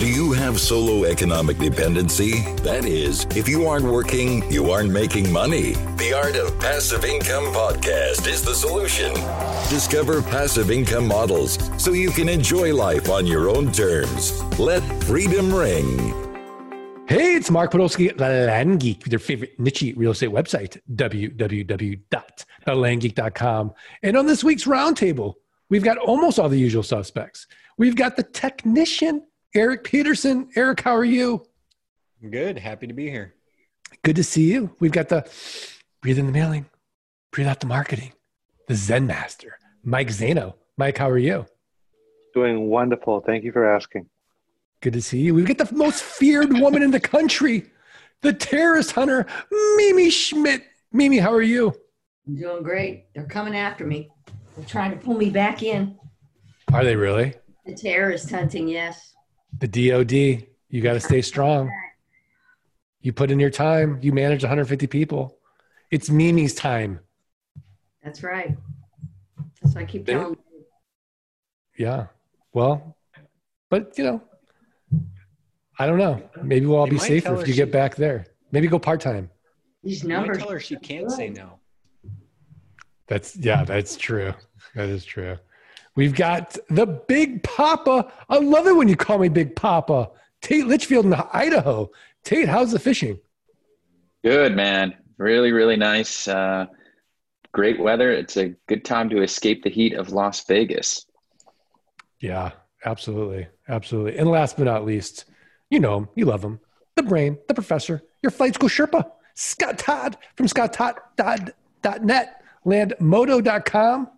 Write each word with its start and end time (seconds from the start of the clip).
Do 0.00 0.08
you 0.08 0.32
have 0.32 0.58
solo 0.58 1.04
economic 1.04 1.58
dependency? 1.58 2.40
That 2.62 2.86
is, 2.86 3.26
if 3.36 3.46
you 3.46 3.66
aren't 3.66 3.84
working, 3.84 4.50
you 4.50 4.70
aren't 4.70 4.90
making 4.90 5.30
money. 5.30 5.74
The 5.98 6.14
Art 6.14 6.36
of 6.36 6.58
Passive 6.58 7.04
Income 7.04 7.52
podcast 7.52 8.26
is 8.26 8.42
the 8.42 8.54
solution. 8.54 9.12
Discover 9.68 10.22
passive 10.22 10.70
income 10.70 11.06
models 11.06 11.58
so 11.76 11.92
you 11.92 12.08
can 12.12 12.30
enjoy 12.30 12.74
life 12.74 13.10
on 13.10 13.26
your 13.26 13.50
own 13.50 13.72
terms. 13.72 14.42
Let 14.58 14.82
freedom 15.04 15.54
ring. 15.54 15.98
Hey, 17.06 17.34
it's 17.34 17.50
Mark 17.50 17.70
Podolsky, 17.70 18.16
the 18.16 18.46
Land 18.46 18.80
Geek, 18.80 19.04
with 19.04 19.12
your 19.12 19.20
favorite 19.20 19.60
niche 19.60 19.84
real 19.98 20.12
estate 20.12 20.30
website, 20.30 20.80
www.thelandgeek.com. 20.94 23.72
And 24.02 24.16
on 24.16 24.26
this 24.26 24.42
week's 24.42 24.64
roundtable, 24.64 25.34
we've 25.68 25.84
got 25.84 25.98
almost 25.98 26.38
all 26.38 26.48
the 26.48 26.58
usual 26.58 26.84
suspects. 26.84 27.46
We've 27.76 27.96
got 27.96 28.16
the 28.16 28.22
technician 28.22 29.26
Erik 29.54 29.82
Peterson. 29.84 30.48
Erik, 30.54 30.80
how 30.80 30.94
are 30.94 31.04
you? 31.04 31.44
I'm 32.22 32.30
Good. 32.30 32.58
Happy 32.58 32.86
to 32.86 32.92
be 32.94 33.10
here. 33.10 33.34
Good 34.02 34.16
to 34.16 34.24
see 34.24 34.52
you. 34.52 34.74
We've 34.78 34.92
got 34.92 35.08
the 35.08 35.28
breathe 36.00 36.18
in 36.18 36.26
the 36.26 36.32
mailing, 36.32 36.66
breathe 37.32 37.48
out 37.48 37.60
the 37.60 37.66
marketing, 37.66 38.12
the 38.68 38.74
Zen 38.74 39.06
master, 39.06 39.58
Mike 39.82 40.08
Zaino. 40.08 40.54
Mike, 40.76 40.98
how 40.98 41.10
are 41.10 41.18
you? 41.18 41.46
Doing 42.32 42.68
wonderful. 42.68 43.20
Thank 43.20 43.42
you 43.42 43.50
for 43.50 43.66
asking. 43.66 44.06
Good 44.80 44.92
to 44.92 45.02
see 45.02 45.18
you. 45.20 45.34
We've 45.34 45.46
got 45.46 45.58
the 45.58 45.74
most 45.74 46.02
feared 46.02 46.52
woman 46.52 46.82
in 46.82 46.92
the 46.92 47.00
country, 47.00 47.70
the 48.22 48.32
terrorist 48.32 48.92
hunter, 48.92 49.26
Mimi 49.76 50.10
Schmidt. 50.10 50.64
Mimi, 50.92 51.18
how 51.18 51.32
are 51.32 51.42
you? 51.42 51.74
I'm 52.26 52.36
doing 52.36 52.62
great. 52.62 53.06
They're 53.14 53.24
coming 53.24 53.56
after 53.56 53.84
me. 53.84 54.10
They're 54.56 54.66
trying 54.66 54.92
to 54.92 54.96
pull 54.96 55.16
me 55.16 55.28
back 55.28 55.62
in. 55.62 55.98
Are 56.72 56.84
they 56.84 56.94
really? 56.96 57.34
The 57.66 57.74
terrorist 57.74 58.30
hunting, 58.30 58.68
yes. 58.68 59.14
The 59.60 59.68
DOD, 59.68 60.12
you 60.68 60.80
got 60.82 60.94
to 60.94 61.00
stay 61.00 61.22
strong. 61.22 61.70
You 63.02 63.12
put 63.12 63.30
in 63.30 63.38
your 63.40 63.50
time, 63.50 63.98
you 64.02 64.12
manage 64.12 64.42
150 64.42 64.86
people. 64.86 65.38
It's 65.90 66.08
Mimi's 66.10 66.54
time. 66.54 67.00
That's 68.02 68.22
right. 68.22 68.56
That's 69.62 69.74
what 69.74 69.82
I 69.82 69.86
keep 69.86 70.06
telling 70.06 70.36
you. 70.52 70.64
Yeah. 71.78 72.06
Well, 72.52 72.96
but 73.68 73.96
you 73.96 74.04
know, 74.04 74.22
I 75.78 75.86
don't 75.86 75.98
know. 75.98 76.22
Maybe 76.42 76.66
we'll 76.66 76.78
all 76.78 76.84
They 76.86 76.90
be 76.92 76.98
safer 76.98 77.34
if 77.40 77.46
you 77.46 77.52
she- 77.54 77.56
get 77.58 77.70
back 77.72 77.94
there. 77.96 78.26
Maybe 78.52 78.66
go 78.68 78.78
part 78.78 79.00
time. 79.00 79.30
These 79.82 80.02
You 80.02 80.08
might 80.10 80.14
numbers. 80.16 80.38
tell 80.38 80.50
her 80.50 80.60
she 80.60 80.76
can't 80.76 81.10
say 81.10 81.28
no. 81.30 81.58
That's 83.06 83.36
yeah, 83.36 83.64
that's 83.64 83.96
true. 83.96 84.34
That 84.74 84.88
is 84.88 85.04
true. 85.04 85.36
We've 85.96 86.14
got 86.14 86.56
the 86.68 86.86
Big 86.86 87.42
Papa. 87.42 88.12
I 88.28 88.38
love 88.38 88.66
it 88.66 88.76
when 88.76 88.88
you 88.88 88.96
call 88.96 89.18
me 89.18 89.28
Big 89.28 89.56
Papa. 89.56 90.10
Tate 90.40 90.66
Litchfield 90.66 91.06
in 91.06 91.14
Idaho. 91.14 91.90
Tate, 92.24 92.48
how's 92.48 92.72
the 92.72 92.78
fishing? 92.78 93.18
Good, 94.24 94.54
man. 94.54 94.94
Really, 95.18 95.52
really 95.52 95.76
nice. 95.76 96.28
Uh, 96.28 96.66
great 97.52 97.80
weather. 97.80 98.10
It's 98.12 98.36
a 98.36 98.54
good 98.68 98.84
time 98.84 99.10
to 99.10 99.22
escape 99.22 99.62
the 99.62 99.70
heat 99.70 99.94
of 99.94 100.12
Las 100.12 100.44
Vegas. 100.44 101.06
Yeah, 102.20 102.52
absolutely. 102.84 103.48
Absolutely. 103.68 104.18
And 104.18 104.28
last 104.28 104.56
but 104.56 104.64
not 104.64 104.84
least, 104.84 105.24
you 105.70 105.80
know 105.80 105.98
him, 105.98 106.08
you 106.14 106.24
love 106.24 106.44
him. 106.44 106.60
The 106.96 107.02
brain, 107.02 107.38
the 107.48 107.54
professor, 107.54 108.02
your 108.22 108.30
flight 108.30 108.54
school 108.54 108.68
Sherpa, 108.68 109.10
Scott 109.34 109.78
Todd 109.78 110.16
from 110.36 110.46
scotttodd.net, 110.46 112.42
landmodo.com. 112.66 114.08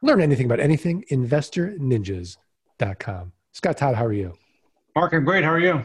Learn 0.00 0.20
anything 0.20 0.46
about 0.46 0.60
anything, 0.60 1.04
investorninjas.com. 1.10 3.32
Scott 3.52 3.76
Todd, 3.76 3.96
how 3.96 4.06
are 4.06 4.12
you? 4.12 4.32
Mark, 4.94 5.12
I'm 5.12 5.24
great. 5.24 5.42
How 5.42 5.50
are 5.50 5.58
you? 5.58 5.82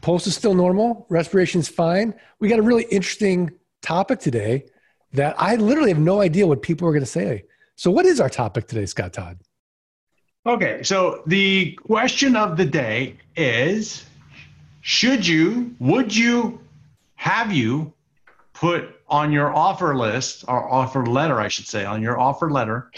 Pulse 0.00 0.26
is 0.26 0.34
still 0.34 0.54
normal, 0.54 1.06
respiration's 1.08 1.68
fine. 1.68 2.14
We 2.40 2.48
got 2.48 2.58
a 2.58 2.62
really 2.62 2.84
interesting 2.84 3.52
topic 3.82 4.18
today 4.18 4.64
that 5.12 5.36
I 5.38 5.56
literally 5.56 5.90
have 5.90 5.98
no 5.98 6.20
idea 6.20 6.46
what 6.46 6.62
people 6.62 6.88
are 6.88 6.92
going 6.92 7.02
to 7.02 7.06
say. 7.06 7.44
So, 7.76 7.90
what 7.90 8.06
is 8.06 8.20
our 8.20 8.30
topic 8.30 8.66
today, 8.66 8.86
Scott 8.86 9.12
Todd? 9.12 9.38
Okay, 10.46 10.82
so 10.82 11.22
the 11.26 11.72
question 11.72 12.34
of 12.34 12.56
the 12.56 12.64
day 12.64 13.16
is 13.36 14.06
Should 14.80 15.26
you, 15.26 15.74
would 15.78 16.16
you, 16.16 16.60
have 17.16 17.52
you 17.52 17.92
put 18.54 18.96
on 19.08 19.32
your 19.32 19.54
offer 19.54 19.96
list, 19.96 20.44
or 20.48 20.70
offer 20.70 21.04
letter, 21.04 21.40
I 21.40 21.48
should 21.48 21.66
say, 21.66 21.84
on 21.84 22.00
your 22.00 22.18
offer 22.18 22.50
letter, 22.50 22.90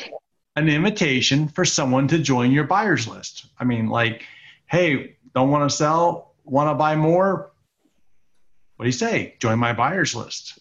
an 0.57 0.69
invitation 0.69 1.49
for 1.49 1.65
someone 1.65 2.09
to 2.09 2.19
join 2.19 2.53
your 2.53 2.65
buyer's 2.65 3.09
list? 3.09 3.47
I 3.59 3.65
mean, 3.65 3.89
like, 3.89 4.25
hey, 4.67 5.17
don't 5.35 5.51
want 5.51 5.69
to 5.69 5.75
sell, 5.75 6.35
want 6.45 6.71
to 6.71 6.75
buy 6.75 6.97
more? 6.97 7.53
What 8.77 8.85
do 8.85 8.89
you 8.89 8.93
say? 8.93 9.37
Join 9.39 9.59
my 9.59 9.73
buyer's 9.73 10.15
list. 10.15 10.59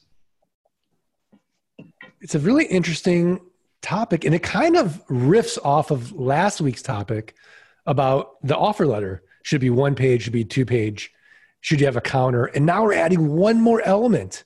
It's 2.22 2.35
a 2.35 2.40
really 2.40 2.66
interesting 2.66 3.41
topic, 3.81 4.25
and 4.25 4.35
it 4.35 4.44
kind 4.44 4.78
of 4.78 5.06
riffs 5.07 5.57
off 5.63 5.91
of 5.91 6.12
last 6.12 6.62
week's 6.62 6.84
topic 6.84 7.35
about 7.85 8.35
the 8.44 8.56
offer 8.56 8.85
letter. 8.85 9.24
Should 9.44 9.62
be 9.62 9.72
one 9.72 9.96
page, 9.96 10.24
should 10.24 10.34
be 10.34 10.46
two 10.46 10.66
page, 10.66 11.12
should 11.62 11.80
you 11.80 11.88
have 11.88 11.97
a 11.97 12.01
counter? 12.01 12.46
And 12.46 12.66
now 12.66 12.84
we're 12.84 12.94
adding 12.94 13.30
one 13.30 13.59
more 13.59 13.81
element. 13.81 14.44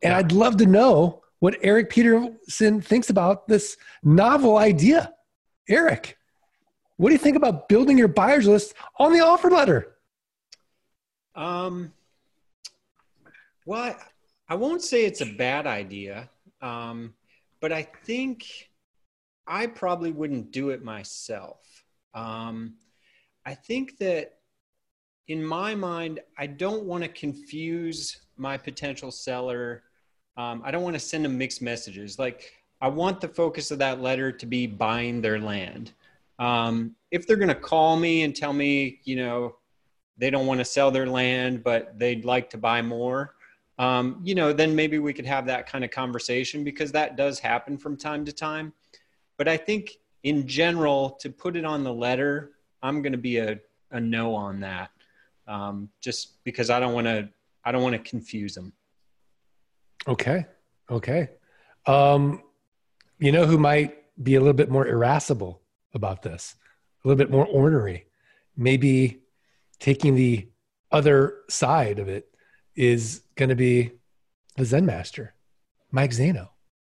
And 0.00 0.14
I'd 0.14 0.30
love 0.30 0.58
to 0.58 0.66
know 0.66 1.22
what 1.40 1.56
Erik 1.62 1.90
Peterson 1.90 2.80
thinks 2.80 3.10
about 3.10 3.48
this 3.48 3.76
novel 4.02 4.56
idea. 4.56 5.12
Erik, 5.68 6.16
what 6.96 7.10
do 7.10 7.14
you 7.14 7.18
think 7.18 7.36
about 7.36 7.68
building 7.68 7.96
your 7.96 8.08
buyer's 8.08 8.46
list 8.46 8.74
on 8.98 9.12
the 9.12 9.20
offer 9.20 9.50
letter? 9.50 9.96
Um, 11.34 11.92
well, 13.66 13.82
I, 13.82 13.96
I 14.48 14.54
won't 14.56 14.82
say 14.82 15.04
it's 15.04 15.20
a 15.20 15.26
bad 15.26 15.66
idea, 15.66 16.28
um, 16.60 17.14
but 17.60 17.72
I 17.72 17.82
think 18.04 18.44
I 19.46 19.66
probably 19.66 20.10
wouldn't 20.10 20.50
do 20.50 20.70
it 20.70 20.82
myself. 20.82 21.84
Um, 22.14 22.74
I 23.46 23.54
think 23.54 23.98
that 23.98 24.38
in 25.28 25.44
my 25.44 25.74
mind, 25.74 26.20
I 26.36 26.46
don't 26.46 26.84
want 26.84 27.04
to 27.04 27.08
confuse 27.08 28.20
my 28.36 28.56
potential 28.56 29.10
seller. 29.10 29.84
Um, 30.38 30.62
I 30.64 30.70
don't 30.70 30.82
want 30.82 30.94
to 30.94 31.00
send 31.00 31.24
them 31.24 31.36
mixed 31.36 31.60
messages. 31.60 32.18
Like, 32.18 32.52
I 32.80 32.88
want 32.88 33.20
the 33.20 33.28
focus 33.28 33.70
of 33.72 33.78
that 33.80 34.00
letter 34.00 34.30
to 34.30 34.46
be 34.46 34.68
buying 34.68 35.20
their 35.20 35.40
land. 35.40 35.92
Um, 36.38 36.94
if 37.10 37.26
they're 37.26 37.36
going 37.36 37.48
to 37.48 37.54
call 37.56 37.96
me 37.96 38.22
and 38.22 38.34
tell 38.34 38.52
me, 38.52 39.00
you 39.02 39.16
know, 39.16 39.56
they 40.16 40.30
don't 40.30 40.46
want 40.46 40.60
to 40.60 40.64
sell 40.64 40.92
their 40.92 41.06
land, 41.06 41.64
but 41.64 41.98
they'd 41.98 42.24
like 42.24 42.48
to 42.50 42.58
buy 42.58 42.80
more, 42.80 43.34
um, 43.78 44.20
you 44.24 44.34
know, 44.34 44.52
then 44.52 44.74
maybe 44.74 44.98
we 44.98 45.12
could 45.12 45.26
have 45.26 45.46
that 45.46 45.68
kind 45.68 45.84
of 45.84 45.90
conversation 45.90 46.64
because 46.64 46.92
that 46.92 47.16
does 47.16 47.38
happen 47.38 47.76
from 47.76 47.96
time 47.96 48.24
to 48.24 48.32
time. 48.32 48.72
But 49.36 49.48
I 49.48 49.56
think 49.56 49.98
in 50.22 50.46
general, 50.46 51.10
to 51.20 51.30
put 51.30 51.56
it 51.56 51.64
on 51.64 51.84
the 51.84 51.92
letter, 51.92 52.52
I'm 52.82 53.02
going 53.02 53.12
to 53.12 53.18
be 53.18 53.38
a, 53.38 53.58
a 53.90 54.00
no 54.00 54.34
on 54.34 54.60
that, 54.60 54.90
um, 55.46 55.88
just 56.00 56.42
because 56.44 56.70
I 56.70 56.80
don't 56.80 56.94
want 56.94 57.06
to. 57.06 57.28
I 57.64 57.72
don't 57.72 57.82
want 57.82 57.92
to 58.02 58.10
confuse 58.10 58.54
them. 58.54 58.72
Okay. 60.08 60.46
Okay. 60.90 61.28
Um, 61.86 62.42
you 63.18 63.32
know 63.32 63.46
who 63.46 63.58
might 63.58 63.96
be 64.22 64.34
a 64.34 64.40
little 64.40 64.54
bit 64.54 64.70
more 64.70 64.86
irascible 64.86 65.62
about 65.94 66.22
this, 66.22 66.56
a 67.04 67.08
little 67.08 67.18
bit 67.18 67.30
more 67.30 67.46
ornery, 67.46 68.06
maybe 68.56 69.20
taking 69.78 70.14
the 70.14 70.48
other 70.90 71.34
side 71.48 71.98
of 71.98 72.08
it 72.08 72.28
is 72.74 73.22
going 73.36 73.48
to 73.48 73.54
be 73.54 73.92
the 74.56 74.64
Zen 74.64 74.86
master, 74.86 75.34
Mike 75.90 76.10
Zaino. 76.10 76.48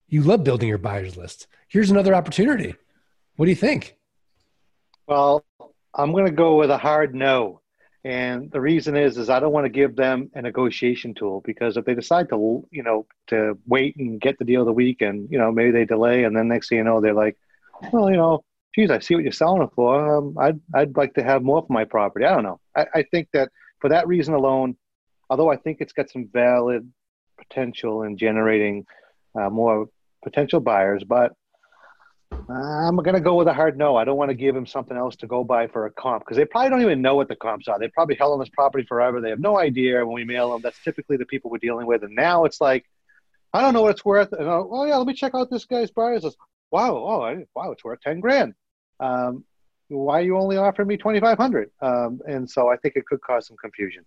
You 0.08 0.22
love 0.22 0.44
building 0.44 0.68
your 0.68 0.78
buyers 0.78 1.16
list. 1.16 1.46
Here's 1.68 1.90
another 1.90 2.14
opportunity. 2.14 2.74
What 3.36 3.46
do 3.46 3.50
you 3.50 3.56
think? 3.56 3.96
Well, 5.06 5.44
I'm 5.94 6.12
going 6.12 6.26
to 6.26 6.32
go 6.32 6.56
with 6.56 6.70
a 6.70 6.78
hard 6.78 7.14
no. 7.14 7.61
And 8.04 8.50
the 8.50 8.60
reason 8.60 8.96
is, 8.96 9.16
is 9.16 9.30
I 9.30 9.38
don't 9.38 9.52
want 9.52 9.64
to 9.64 9.70
give 9.70 9.94
them 9.94 10.30
a 10.34 10.42
negotiation 10.42 11.14
tool 11.14 11.40
because 11.44 11.76
if 11.76 11.84
they 11.84 11.94
decide 11.94 12.28
to, 12.30 12.66
you 12.72 12.82
know, 12.82 13.06
to 13.28 13.56
wait 13.66 13.94
and 13.96 14.20
get 14.20 14.38
the 14.38 14.44
deal 14.44 14.62
of 14.62 14.66
the 14.66 14.72
week 14.72 15.02
and, 15.02 15.30
you 15.30 15.38
know, 15.38 15.52
maybe 15.52 15.70
they 15.70 15.84
delay 15.84 16.24
and 16.24 16.36
then 16.36 16.48
next 16.48 16.68
thing 16.68 16.78
you 16.78 16.84
know, 16.84 17.00
they're 17.00 17.14
like, 17.14 17.36
well, 17.92 18.10
you 18.10 18.16
know, 18.16 18.44
geez, 18.74 18.90
I 18.90 18.98
see 18.98 19.14
what 19.14 19.22
you're 19.22 19.32
selling 19.32 19.62
it 19.62 19.70
for. 19.76 20.16
Um, 20.16 20.36
I'd, 20.36 20.60
I'd 20.74 20.96
like 20.96 21.14
to 21.14 21.22
have 21.22 21.42
more 21.42 21.62
for 21.64 21.72
my 21.72 21.84
property. 21.84 22.24
I 22.24 22.34
don't 22.34 22.42
know. 22.42 22.60
I, 22.76 22.86
I 22.92 23.02
think 23.04 23.28
that 23.34 23.50
for 23.80 23.90
that 23.90 24.08
reason 24.08 24.34
alone, 24.34 24.76
although 25.30 25.50
I 25.50 25.56
think 25.56 25.78
it's 25.80 25.92
got 25.92 26.10
some 26.10 26.28
valid 26.32 26.90
potential 27.38 28.02
in 28.02 28.16
generating 28.16 28.84
uh, 29.38 29.48
more 29.48 29.86
potential 30.24 30.58
buyers, 30.58 31.04
but 31.04 31.32
I'm 32.48 32.96
going 32.96 33.14
to 33.14 33.20
go 33.20 33.34
with 33.34 33.48
a 33.48 33.54
hard 33.54 33.78
no. 33.78 33.96
I 33.96 34.04
don't 34.04 34.16
want 34.16 34.30
to 34.30 34.34
give 34.34 34.54
him 34.54 34.66
something 34.66 34.96
else 34.96 35.16
to 35.16 35.26
go 35.26 35.44
by 35.44 35.66
for 35.66 35.86
a 35.86 35.90
comp 35.90 36.24
because 36.24 36.36
they 36.36 36.44
probably 36.44 36.70
don't 36.70 36.82
even 36.82 37.02
know 37.02 37.14
what 37.14 37.28
the 37.28 37.36
comps 37.36 37.68
are. 37.68 37.78
They 37.78 37.88
probably 37.88 38.16
held 38.16 38.32
on 38.32 38.40
this 38.40 38.48
property 38.48 38.84
forever. 38.86 39.20
They 39.20 39.30
have 39.30 39.40
no 39.40 39.58
idea 39.58 40.04
when 40.04 40.14
we 40.14 40.24
mail 40.24 40.52
them. 40.52 40.60
That's 40.62 40.82
typically 40.82 41.16
the 41.16 41.26
people 41.26 41.50
we're 41.50 41.58
dealing 41.58 41.86
with. 41.86 42.02
And 42.04 42.14
now 42.14 42.44
it's 42.44 42.60
like, 42.60 42.84
I 43.52 43.60
don't 43.60 43.74
know 43.74 43.82
what 43.82 43.92
it's 43.92 44.04
worth. 44.04 44.32
And 44.32 44.48
oh 44.48 44.84
yeah, 44.84 44.96
let 44.96 45.06
me 45.06 45.14
check 45.14 45.34
out 45.34 45.50
this 45.50 45.64
guy's 45.64 45.90
buyers 45.90 46.24
list. 46.24 46.36
Wow, 46.70 46.96
oh 46.96 47.22
I, 47.22 47.44
wow, 47.54 47.72
it's 47.72 47.84
worth 47.84 48.00
ten 48.00 48.20
grand. 48.20 48.54
Um, 49.00 49.44
why 49.88 50.20
you 50.20 50.38
only 50.38 50.56
offering 50.56 50.88
me 50.88 50.96
2500 50.96 51.70
um, 51.82 52.18
and 52.26 52.48
so 52.48 52.70
i 52.70 52.76
think 52.76 52.96
it 52.96 53.04
could 53.04 53.20
cause 53.20 53.46
some 53.46 53.58
confusion 53.58 54.02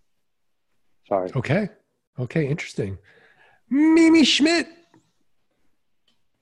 sorry 1.07 1.29
Okay. 1.35 1.69
Okay. 2.17 2.47
Interesting. 2.47 2.97
Mimi 3.69 4.23
Schmidt. 4.23 4.67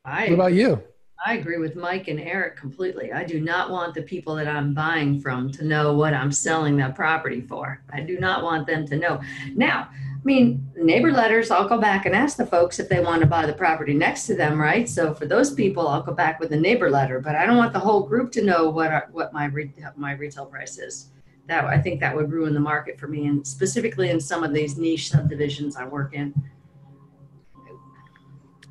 I, 0.05 0.25
What 0.25 0.33
about 0.33 0.53
you? 0.53 0.83
I 1.25 1.35
agree 1.35 1.57
with 1.57 1.77
Mike 1.77 2.09
and 2.09 2.19
Erik 2.19 2.57
completely. 2.57 3.13
I 3.13 3.23
do 3.23 3.39
not 3.39 3.69
want 3.71 3.93
the 3.93 4.01
people 4.01 4.35
that 4.35 4.47
I'm 4.47 4.73
buying 4.73 5.21
from 5.21 5.51
to 5.53 5.63
know 5.63 5.93
what 5.93 6.13
I'm 6.13 6.33
selling 6.33 6.75
that 6.77 6.95
property 6.95 7.39
for. 7.39 7.81
I 7.91 8.01
do 8.01 8.19
not 8.19 8.43
want 8.43 8.67
them 8.67 8.85
to 8.87 8.97
know. 8.97 9.21
Now, 9.55 9.87
I 9.91 10.25
mean, 10.25 10.69
neighbor 10.75 11.11
letters, 11.13 11.49
I'll 11.49 11.67
go 11.67 11.77
back 11.77 12.05
and 12.05 12.13
ask 12.13 12.35
the 12.35 12.45
folks 12.45 12.79
if 12.79 12.89
they 12.89 12.99
want 12.99 13.21
to 13.21 13.27
buy 13.27 13.45
the 13.45 13.53
property 13.53 13.93
next 13.93 14.25
to 14.27 14.35
them, 14.35 14.59
right? 14.59 14.87
So 14.87 15.13
for 15.13 15.25
those 15.25 15.53
people, 15.53 15.87
I'll 15.87 16.03
go 16.03 16.13
back 16.13 16.41
with 16.41 16.51
a 16.51 16.59
neighbor 16.59 16.89
letter, 16.89 17.21
but 17.21 17.35
I 17.35 17.45
don't 17.45 17.57
want 17.57 17.71
the 17.71 17.79
whole 17.79 18.03
group 18.03 18.31
to 18.33 18.43
know 18.43 18.69
what 18.69 18.91
our, 18.91 19.07
what 19.11 19.31
my 19.31 19.45
re, 19.45 19.71
my 19.95 20.13
retail 20.13 20.45
price 20.45 20.77
is. 20.77 21.09
That 21.47 21.65
I 21.65 21.77
think 21.77 21.99
that 21.99 22.15
would 22.15 22.31
ruin 22.31 22.53
the 22.53 22.59
market 22.59 22.97
for 22.97 23.07
me, 23.07 23.27
and 23.27 23.45
specifically 23.45 24.09
in 24.09 24.19
some 24.19 24.43
of 24.43 24.53
these 24.53 24.77
niche 24.77 25.09
subdivisions 25.09 25.75
I 25.75 25.85
work 25.85 26.13
in. 26.13 26.33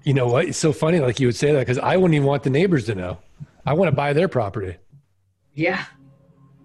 You 0.05 0.15
know 0.15 0.27
what? 0.27 0.47
It's 0.47 0.59
so 0.59 0.73
funny, 0.73 0.99
like 0.99 1.21
you 1.21 1.29
would 1.29 1.37
say 1.37 1.53
that, 1.53 1.61
because 1.61 1.79
I 1.79 1.97
wouldn't 1.97 2.15
even 2.15 2.27
want 2.27 2.43
the 2.43 2.51
neighbors 2.51 2.87
to 2.87 2.95
know. 2.95 3.19
I 3.65 3.75
want 3.75 3.89
to 3.89 3.95
buy 3.95 4.13
their 4.13 4.29
property. 4.29 4.77
Yeah, 5.55 5.85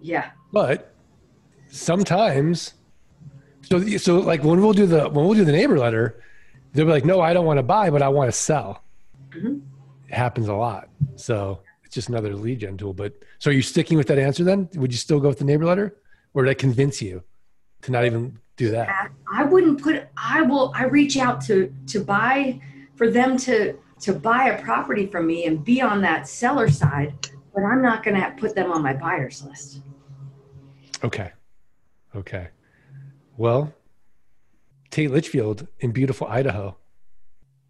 yeah. 0.00 0.30
But 0.52 0.94
sometimes, 1.70 2.74
so 3.62 3.86
so 3.98 4.18
like 4.18 4.42
when 4.42 4.60
we'll 4.60 4.72
do 4.72 4.86
the 4.86 5.08
when 5.08 5.26
we'll 5.26 5.34
do 5.34 5.44
the 5.44 5.52
neighbor 5.52 5.78
letter, 5.78 6.22
they'll 6.72 6.86
be 6.86 6.90
like, 6.90 7.04
"No, 7.04 7.20
I 7.20 7.32
don't 7.32 7.46
want 7.46 7.58
to 7.58 7.62
buy, 7.62 7.90
but 7.90 8.02
I 8.02 8.08
want 8.08 8.28
to 8.28 8.32
sell." 8.36 8.82
Mhm. 9.30 9.60
It 10.08 10.14
happens 10.14 10.48
a 10.48 10.54
lot. 10.54 10.88
So 11.16 11.60
it's 11.84 11.94
just 11.94 12.08
another 12.08 12.34
lead 12.34 12.60
gen 12.60 12.76
tool. 12.76 12.94
But 12.94 13.12
so 13.38 13.50
are 13.50 13.54
you 13.54 13.62
sticking 13.62 13.96
with 13.98 14.08
that 14.08 14.18
answer 14.18 14.42
then? 14.42 14.68
Would 14.74 14.90
you 14.90 14.98
still 14.98 15.20
go 15.20 15.28
with 15.28 15.38
the 15.38 15.44
neighbor 15.44 15.64
letter, 15.66 15.96
or 16.34 16.44
did 16.44 16.50
I 16.50 16.54
convince 16.54 17.00
you 17.02 17.22
to 17.82 17.92
not 17.92 18.04
even 18.04 18.38
do 18.56 18.70
that? 18.70 19.12
I 19.32 19.44
wouldn't 19.44 19.82
put 19.82 20.08
I 20.16 20.42
will 20.42 20.72
I 20.74 20.84
reach 20.86 21.16
out 21.18 21.40
to 21.42 21.72
to 21.88 22.00
buy 22.00 22.60
for 22.98 23.08
them 23.08 23.36
to 23.38 23.78
to 24.00 24.12
buy 24.12 24.50
a 24.50 24.62
property 24.62 25.06
from 25.06 25.26
me 25.26 25.46
and 25.46 25.64
be 25.64 25.80
on 25.80 26.02
that 26.02 26.28
seller 26.28 26.68
side, 26.68 27.14
but 27.54 27.62
I'm 27.62 27.82
not 27.82 28.04
going 28.04 28.20
to 28.20 28.34
put 28.38 28.54
them 28.54 28.70
on 28.70 28.82
my 28.82 28.92
buyers 28.92 29.44
list. 29.44 29.80
Okay, 31.02 31.32
okay. 32.14 32.48
Well, 33.36 33.72
Tate 34.90 35.10
Litchfield 35.10 35.66
in 35.80 35.92
beautiful 35.92 36.26
Idaho. 36.28 36.76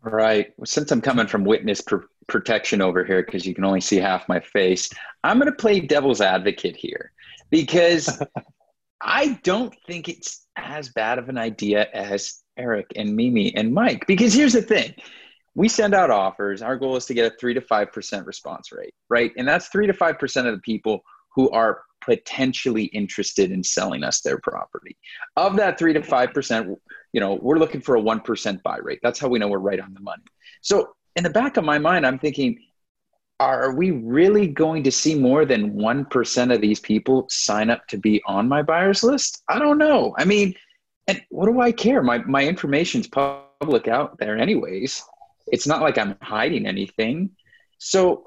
Right. 0.03 0.53
Since 0.65 0.91
I'm 0.93 1.01
coming 1.01 1.27
from 1.27 1.45
witness 1.45 1.81
pr- 1.81 2.07
protection 2.27 2.81
over 2.81 3.05
here, 3.05 3.23
because 3.23 3.47
you 3.47 3.55
can 3.55 3.65
only 3.65 3.81
see 3.81 3.97
half 3.97 4.29
my 4.29 4.41
face, 4.41 4.91
I'm 5.25 5.39
going 5.39 5.51
to 5.51 5.57
play 5.57 5.81
devil's 5.81 6.21
advocate 6.21 6.77
here 6.77 7.13
because 7.51 8.23
I 9.01 9.41
don't 9.45 9.75
think 9.87 10.09
it's 10.09 10.47
as 10.57 10.91
bad 10.91 11.19
of 11.19 11.29
an 11.29 11.39
idea 11.39 11.89
as 11.93 12.43
Erik 12.59 12.87
and 12.97 13.15
Mimi 13.15 13.55
and 13.55 13.73
Mike. 13.73 14.07
Because 14.07 14.35
here's 14.35 14.53
the 14.53 14.63
thing 14.63 14.95
we 15.55 15.69
send 15.69 15.95
out 15.95 16.11
offers. 16.11 16.63
Our 16.63 16.77
goal 16.77 16.97
is 16.97 17.07
to 17.07 17.15
get 17.15 17.33
a 17.33 17.37
three 17.37 17.55
to 17.55 17.61
5% 17.61 18.27
response 18.27 18.71
rate, 18.71 18.95
right? 19.09 19.33
And 19.37 19.49
that's 19.49 19.69
three 19.69 19.87
to 19.87 19.93
5% 19.93 20.47
of 20.47 20.55
the 20.55 20.61
people 20.61 21.01
who 21.35 21.51
are 21.51 21.83
potentially 22.01 22.85
interested 22.85 23.51
in 23.51 23.65
selling 23.65 24.05
us 24.05 24.21
their 24.21 24.39
property. 24.39 24.97
Of 25.37 25.57
that 25.57 25.79
three 25.79 25.93
to 25.93 26.01
5%, 26.01 26.77
you 27.13 27.21
know, 27.21 27.39
we're 27.43 27.59
looking 27.59 27.81
for 27.81 27.97
a 27.97 28.01
1% 28.01 28.63
buy 28.63 28.79
rate. 28.79 29.01
That's 29.03 29.19
how 29.19 29.29
we 29.29 29.39
know 29.39 29.49
we're 29.49 29.59
right 29.59 29.81
on 29.81 29.95
the 29.95 30.01
money. 30.01 30.23
So 30.63 30.91
in 31.17 31.25
the 31.25 31.31
back 31.31 31.57
of 31.57 31.65
my 31.65 31.79
mind, 31.79 32.07
I'm 32.07 32.19
thinking, 32.19 32.59
are 33.41 33.73
we 33.73 33.91
really 33.93 34.49
going 34.49 34.83
to 34.85 34.91
see 34.91 35.15
more 35.15 35.45
than 35.45 35.75
1% 35.75 36.55
of 36.55 36.61
these 36.61 36.81
people 36.81 37.27
sign 37.31 37.71
up 37.71 37.87
to 37.89 37.97
be 37.97 38.23
on 38.27 38.49
my 38.49 38.63
buyers 38.63 39.03
list? 39.03 39.43
I 39.49 39.59
don't 39.59 39.79
know. 39.79 40.15
I 40.19 40.25
mean, 40.25 40.55
and 41.09 41.23
what 41.31 41.47
do 41.47 41.61
I 41.61 41.73
care? 41.73 42.03
My, 42.03 42.19
my 42.19 42.45
information's 42.45 43.09
public 43.09 43.89
out 43.89 44.19
there 44.19 44.39
anyways. 44.39 45.03
It's 45.51 45.67
not 45.67 45.81
like 45.81 45.97
I'm 45.97 46.17
hiding 46.23 46.67
anything. 46.67 47.31
So 47.79 48.25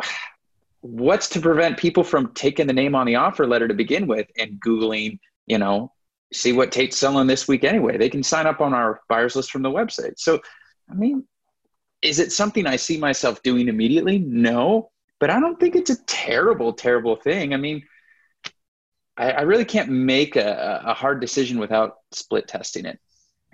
what's 0.82 1.30
to 1.30 1.40
prevent 1.40 1.78
people 1.78 2.04
from 2.04 2.34
taking 2.34 2.66
the 2.66 2.74
name 2.74 2.96
on 2.96 3.06
the 3.06 3.16
offer 3.16 3.48
letter 3.48 3.68
to 3.68 3.74
begin 3.76 4.08
with 4.08 4.28
and 4.38 4.60
Googling, 4.60 5.20
you 5.46 5.60
know, 5.60 5.94
see 6.34 6.54
what 6.54 6.72
Tate's 6.72 6.98
selling 6.98 7.28
this 7.28 7.48
week 7.48 7.64
anyway? 7.64 7.98
They 7.98 8.10
can 8.10 8.24
sign 8.24 8.48
up 8.48 8.62
on 8.62 8.74
our 8.74 9.02
buyers 9.08 9.36
list 9.36 9.52
from 9.52 9.62
the 9.62 9.70
website. 9.70 10.14
So, 10.18 10.40
I 10.90 10.96
mean, 10.96 11.24
is 12.02 12.20
it 12.20 12.32
something 12.32 12.66
I 12.66 12.78
see 12.78 12.98
myself 12.98 13.44
doing 13.44 13.68
immediately? 13.68 14.18
No, 14.18 14.90
but 15.20 15.30
I 15.30 15.40
don't 15.40 15.60
think 15.60 15.76
it's 15.76 15.92
a 15.92 16.04
terrible, 16.06 16.74
terrible 16.74 17.16
thing. 17.16 17.54
I 17.54 17.58
mean, 17.58 17.84
I, 19.18 19.32
I 19.32 19.42
really 19.42 19.66
can't 19.66 19.90
make 19.90 20.36
a, 20.36 20.82
a 20.86 20.94
hard 20.94 21.20
decision 21.22 21.60
without 21.60 21.96
split 22.12 22.48
testing 22.48 22.86
it. 22.86 23.00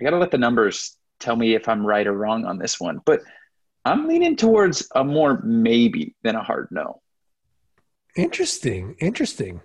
I 0.00 0.04
got 0.04 0.10
to 0.10 0.18
let 0.18 0.30
the 0.30 0.38
numbers 0.38 0.96
tell 1.18 1.36
me 1.36 1.54
if 1.54 1.68
I'm 1.68 1.84
right 1.84 2.06
or 2.06 2.12
wrong 2.12 2.44
on 2.44 2.58
this 2.58 2.78
one. 2.80 3.00
But 3.04 3.20
I'm 3.84 4.06
leaning 4.06 4.36
towards 4.36 4.88
a 4.94 5.02
more 5.02 5.40
maybe 5.42 6.14
than 6.22 6.36
a 6.36 6.42
hard 6.42 6.68
no. 6.70 7.00
Interesting. 8.16 8.96
Interesting. 9.00 9.60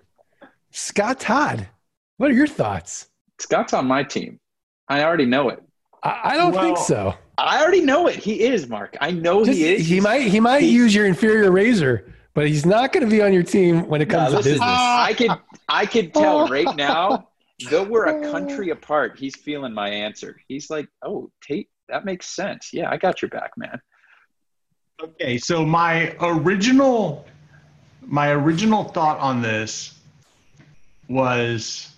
Scott 0.70 1.20
Todd, 1.20 1.68
what 2.16 2.30
are 2.30 2.34
your 2.34 2.46
thoughts? 2.46 3.08
Scott's 3.38 3.72
on 3.72 3.86
my 3.86 4.02
team. 4.02 4.40
I 4.88 5.04
already 5.04 5.26
know 5.26 5.48
it. 5.48 5.62
I, 6.02 6.20
I 6.24 6.36
don't 6.36 6.52
think 6.52 6.78
so. 6.78 7.14
I 7.38 7.60
already 7.62 7.80
know 7.80 8.06
it. 8.06 8.16
He 8.16 8.42
is, 8.42 8.68
Mark. 8.68 8.96
I 9.00 9.10
know 9.10 9.44
Just- 9.44 9.58
he 9.58 9.74
is. 9.74 9.86
He 9.86 10.00
might 10.00 10.22
he 10.22 10.40
might 10.40 10.62
he- 10.62 10.70
use 10.70 10.94
your 10.94 11.06
inferior 11.06 11.50
razor, 11.50 12.13
but 12.34 12.48
he's 12.48 12.66
not 12.66 12.92
going 12.92 13.04
to 13.04 13.10
be 13.10 13.22
on 13.22 13.32
your 13.32 13.42
team 13.42 13.86
when 13.88 14.02
it 14.02 14.08
No, 14.08 14.18
comes 14.18 14.30
to 14.30 14.36
listen, 14.36 14.52
business. 14.52 14.80
I 14.80 15.14
could 15.16 15.30
I 15.68 15.86
could 15.86 16.12
tell 16.12 16.48
right 16.48 16.74
now, 16.76 17.28
though 17.70 17.84
we're 17.84 18.06
a 18.06 18.30
country 18.30 18.70
apart, 18.78 19.18
he's 19.18 19.36
feeling 19.36 19.72
my 19.72 19.88
answer. 19.88 20.40
He's 20.48 20.68
like, 20.68 20.88
"Oh, 21.02 21.30
Tate, 21.42 21.68
that 21.88 22.04
makes 22.04 22.28
sense. 22.28 22.70
Yeah, 22.72 22.90
I 22.90 22.96
got 22.96 23.22
your 23.22 23.28
back, 23.28 23.52
man." 23.56 23.80
Okay, 25.02 25.38
so 25.38 25.64
my 25.64 26.16
original 26.20 27.26
my 28.00 28.30
original 28.30 28.84
thought 28.84 29.18
on 29.18 29.40
this 29.40 29.98
was 31.08 31.90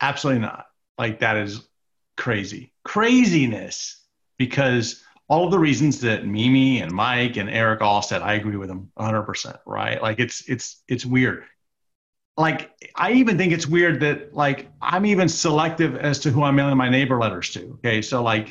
absolutely 0.00 0.42
not. 0.42 0.66
Like 0.98 1.20
that 1.20 1.36
is 1.36 1.68
crazy. 2.16 2.72
Craziness 2.84 4.04
because 4.36 5.02
all 5.30 5.44
of 5.44 5.52
the 5.52 5.58
reasons 5.58 6.00
that 6.00 6.26
Mimi 6.26 6.82
and 6.82 6.90
Mike 6.90 7.36
and 7.36 7.48
Erik 7.48 7.80
all 7.80 8.02
said, 8.02 8.20
I 8.20 8.34
agree 8.34 8.56
with 8.56 8.68
them 8.68 8.90
100%, 8.98 9.58
right? 9.64 10.02
Like 10.02 10.18
it's 10.18 10.46
it's 10.48 10.82
it's 10.88 11.06
weird. 11.06 11.44
Like 12.36 12.72
I 12.96 13.12
even 13.12 13.38
think 13.38 13.52
it's 13.52 13.66
weird 13.66 14.00
that 14.00 14.34
like 14.34 14.68
I'm 14.82 15.06
even 15.06 15.28
selective 15.28 15.94
as 15.94 16.18
to 16.20 16.30
who 16.30 16.42
I'm 16.42 16.56
mailing 16.56 16.76
my 16.76 16.88
neighbor 16.88 17.16
letters 17.16 17.50
to. 17.50 17.74
Okay, 17.74 18.02
so 18.02 18.24
like 18.24 18.50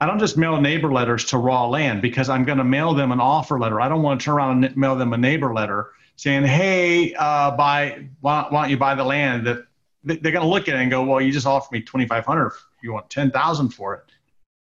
I 0.00 0.06
don't 0.06 0.18
just 0.18 0.38
mail 0.38 0.58
neighbor 0.58 0.90
letters 0.90 1.26
to 1.26 1.36
raw 1.36 1.68
land 1.68 2.00
because 2.00 2.30
I'm 2.30 2.44
going 2.44 2.58
to 2.58 2.64
mail 2.64 2.94
them 2.94 3.12
an 3.12 3.20
offer 3.20 3.58
letter. 3.60 3.82
I 3.82 3.88
don't 3.90 4.02
want 4.02 4.18
to 4.18 4.24
turn 4.24 4.36
around 4.36 4.64
and 4.64 4.76
mail 4.78 4.96
them 4.96 5.12
a 5.12 5.18
neighbor 5.18 5.52
letter 5.52 5.90
saying, 6.16 6.44
"Hey, 6.44 7.12
uh, 7.14 7.50
buy 7.50 8.08
why, 8.22 8.46
why 8.48 8.62
don't 8.62 8.70
you 8.70 8.78
buy 8.78 8.94
the 8.94 9.04
land?" 9.04 9.46
That 9.46 9.66
they- 10.04 10.16
they're 10.16 10.32
going 10.32 10.44
to 10.44 10.50
look 10.50 10.68
at 10.68 10.74
it 10.74 10.80
and 10.80 10.90
go, 10.90 11.04
"Well, 11.04 11.20
you 11.20 11.32
just 11.32 11.46
offered 11.46 11.72
me 11.72 11.82
2,500. 11.82 12.52
You 12.82 12.94
want 12.94 13.10
10,000 13.10 13.70
for 13.70 13.94
it." 13.94 14.04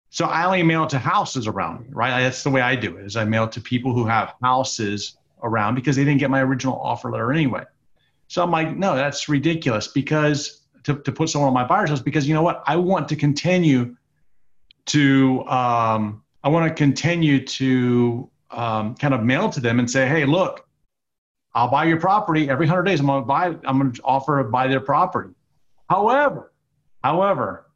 So 0.09 0.25
I 0.25 0.45
only 0.45 0.63
mail 0.63 0.83
it 0.83 0.89
to 0.89 0.99
houses 0.99 1.47
around 1.47 1.81
me, 1.81 1.87
right? 1.91 2.21
That's 2.21 2.43
the 2.43 2.49
way 2.49 2.61
I 2.61 2.75
do 2.75 2.97
it. 2.97 3.05
Is 3.05 3.15
I 3.15 3.25
mail 3.25 3.43
it 3.45 3.51
to 3.53 3.61
people 3.61 3.93
who 3.93 4.05
have 4.05 4.35
houses 4.41 5.17
around 5.43 5.75
because 5.75 5.95
they 5.95 6.03
didn't 6.03 6.19
get 6.19 6.29
my 6.29 6.41
original 6.41 6.79
offer 6.79 7.11
letter 7.11 7.31
anyway. 7.31 7.63
So 8.27 8.43
I'm 8.43 8.51
like, 8.51 8.75
no, 8.75 8.95
that's 8.95 9.29
ridiculous 9.29 9.87
because 9.87 10.61
to, 10.83 10.95
to 10.99 11.11
put 11.11 11.29
someone 11.29 11.49
on 11.49 11.53
my 11.53 11.65
buyer's 11.65 11.91
list 11.91 12.05
because 12.05 12.27
you 12.27 12.33
know 12.33 12.41
what? 12.41 12.63
I 12.65 12.77
want 12.77 13.09
to 13.09 13.15
continue 13.15 13.95
to 14.87 15.45
um, 15.47 16.23
I 16.43 16.49
want 16.49 16.67
to 16.67 16.73
continue 16.73 17.45
to 17.45 18.29
um, 18.51 18.95
kind 18.95 19.13
of 19.13 19.23
mail 19.23 19.49
to 19.49 19.59
them 19.59 19.79
and 19.79 19.89
say, 19.89 20.07
hey, 20.07 20.25
look, 20.25 20.67
I'll 21.53 21.69
buy 21.69 21.85
your 21.85 21.99
property 21.99 22.49
every 22.49 22.67
hundred 22.67 22.83
days. 22.83 22.99
I'm 22.99 23.07
gonna 23.07 23.25
buy. 23.25 23.47
I'm 23.47 23.79
gonna 23.79 23.93
offer 24.03 24.43
to 24.43 24.49
buy 24.49 24.67
their 24.67 24.79
property. 24.79 25.33
However, 25.89 26.53
however, 27.03 27.66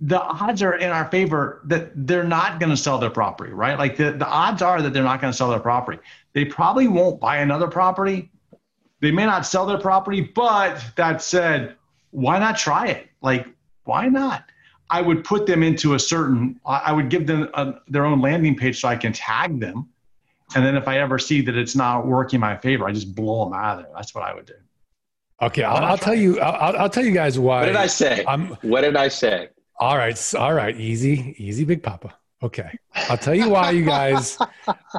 the 0.00 0.20
odds 0.20 0.62
are 0.62 0.74
in 0.74 0.90
our 0.90 1.10
favor 1.10 1.62
that 1.64 1.90
they're 2.06 2.24
not 2.24 2.60
going 2.60 2.70
to 2.70 2.76
sell 2.76 2.98
their 2.98 3.10
property, 3.10 3.52
right? 3.52 3.78
Like 3.78 3.96
the, 3.96 4.12
the 4.12 4.26
odds 4.26 4.60
are 4.60 4.82
that 4.82 4.92
they're 4.92 5.02
not 5.02 5.20
going 5.20 5.32
to 5.32 5.36
sell 5.36 5.48
their 5.48 5.60
property. 5.60 5.98
They 6.34 6.44
probably 6.44 6.86
won't 6.86 7.18
buy 7.18 7.38
another 7.38 7.66
property. 7.66 8.30
They 9.00 9.10
may 9.10 9.24
not 9.24 9.46
sell 9.46 9.64
their 9.64 9.78
property, 9.78 10.20
but 10.20 10.84
that 10.96 11.22
said, 11.22 11.76
why 12.10 12.38
not 12.38 12.58
try 12.58 12.88
it? 12.88 13.08
Like, 13.22 13.46
why 13.84 14.08
not? 14.08 14.44
I 14.90 15.00
would 15.02 15.24
put 15.24 15.46
them 15.46 15.62
into 15.62 15.94
a 15.94 15.98
certain, 15.98 16.60
I 16.64 16.76
I 16.86 16.92
would 16.92 17.08
give 17.08 17.26
them 17.26 17.48
a, 17.54 17.74
their 17.88 18.04
own 18.04 18.20
landing 18.20 18.54
page 18.54 18.80
so 18.80 18.88
I 18.88 18.96
can 18.96 19.12
tag 19.12 19.60
them. 19.60 19.88
And 20.54 20.64
then 20.64 20.76
if 20.76 20.86
I 20.86 21.00
ever 21.00 21.18
see 21.18 21.40
that 21.40 21.56
it's 21.56 21.74
not 21.74 22.06
working 22.06 22.36
in 22.36 22.42
my 22.42 22.56
favor, 22.56 22.86
I 22.86 22.92
just 22.92 23.14
blow 23.14 23.44
them 23.44 23.54
out 23.54 23.78
of 23.78 23.84
there. 23.84 23.92
That's 23.96 24.14
what 24.14 24.24
I 24.24 24.32
would 24.32 24.46
do. 24.46 24.54
Okay, 25.42 25.64
I'll, 25.64 25.84
I'll 25.84 25.98
tell 25.98 26.14
you. 26.14 26.40
I'll, 26.40 26.76
I'll 26.76 26.88
tell 26.88 27.04
you 27.04 27.12
guys 27.12 27.38
why. 27.38 27.60
What 27.60 27.66
did 27.66 27.76
I 27.76 27.88
say? 27.88 28.24
I'm 28.26 28.48
What 28.62 28.82
did 28.82 28.96
I 28.96 29.08
say? 29.08 29.48
All 29.78 29.96
right. 29.96 30.34
All 30.34 30.54
right. 30.54 30.76
Easy, 30.78 31.34
easy, 31.38 31.64
Big 31.64 31.82
Papa. 31.82 32.14
Okay, 32.42 32.70
I'll 33.08 33.16
tell 33.16 33.34
you 33.34 33.48
why, 33.48 33.70
you 33.70 33.84
guys. 33.84 34.36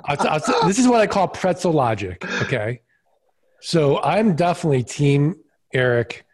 I'll 0.06 0.18
t- 0.18 0.28
I'll 0.28 0.40
t- 0.40 0.54
this 0.66 0.80
is 0.80 0.88
what 0.88 1.02
I 1.02 1.08
call 1.08 1.28
pretzel 1.28 1.72
logic. 1.72 2.26
Okay, 2.42 2.82
So 3.62 4.02
I'm 4.02 4.36
definitely 4.36 4.84
team 4.84 5.36
Erik, 5.72 6.26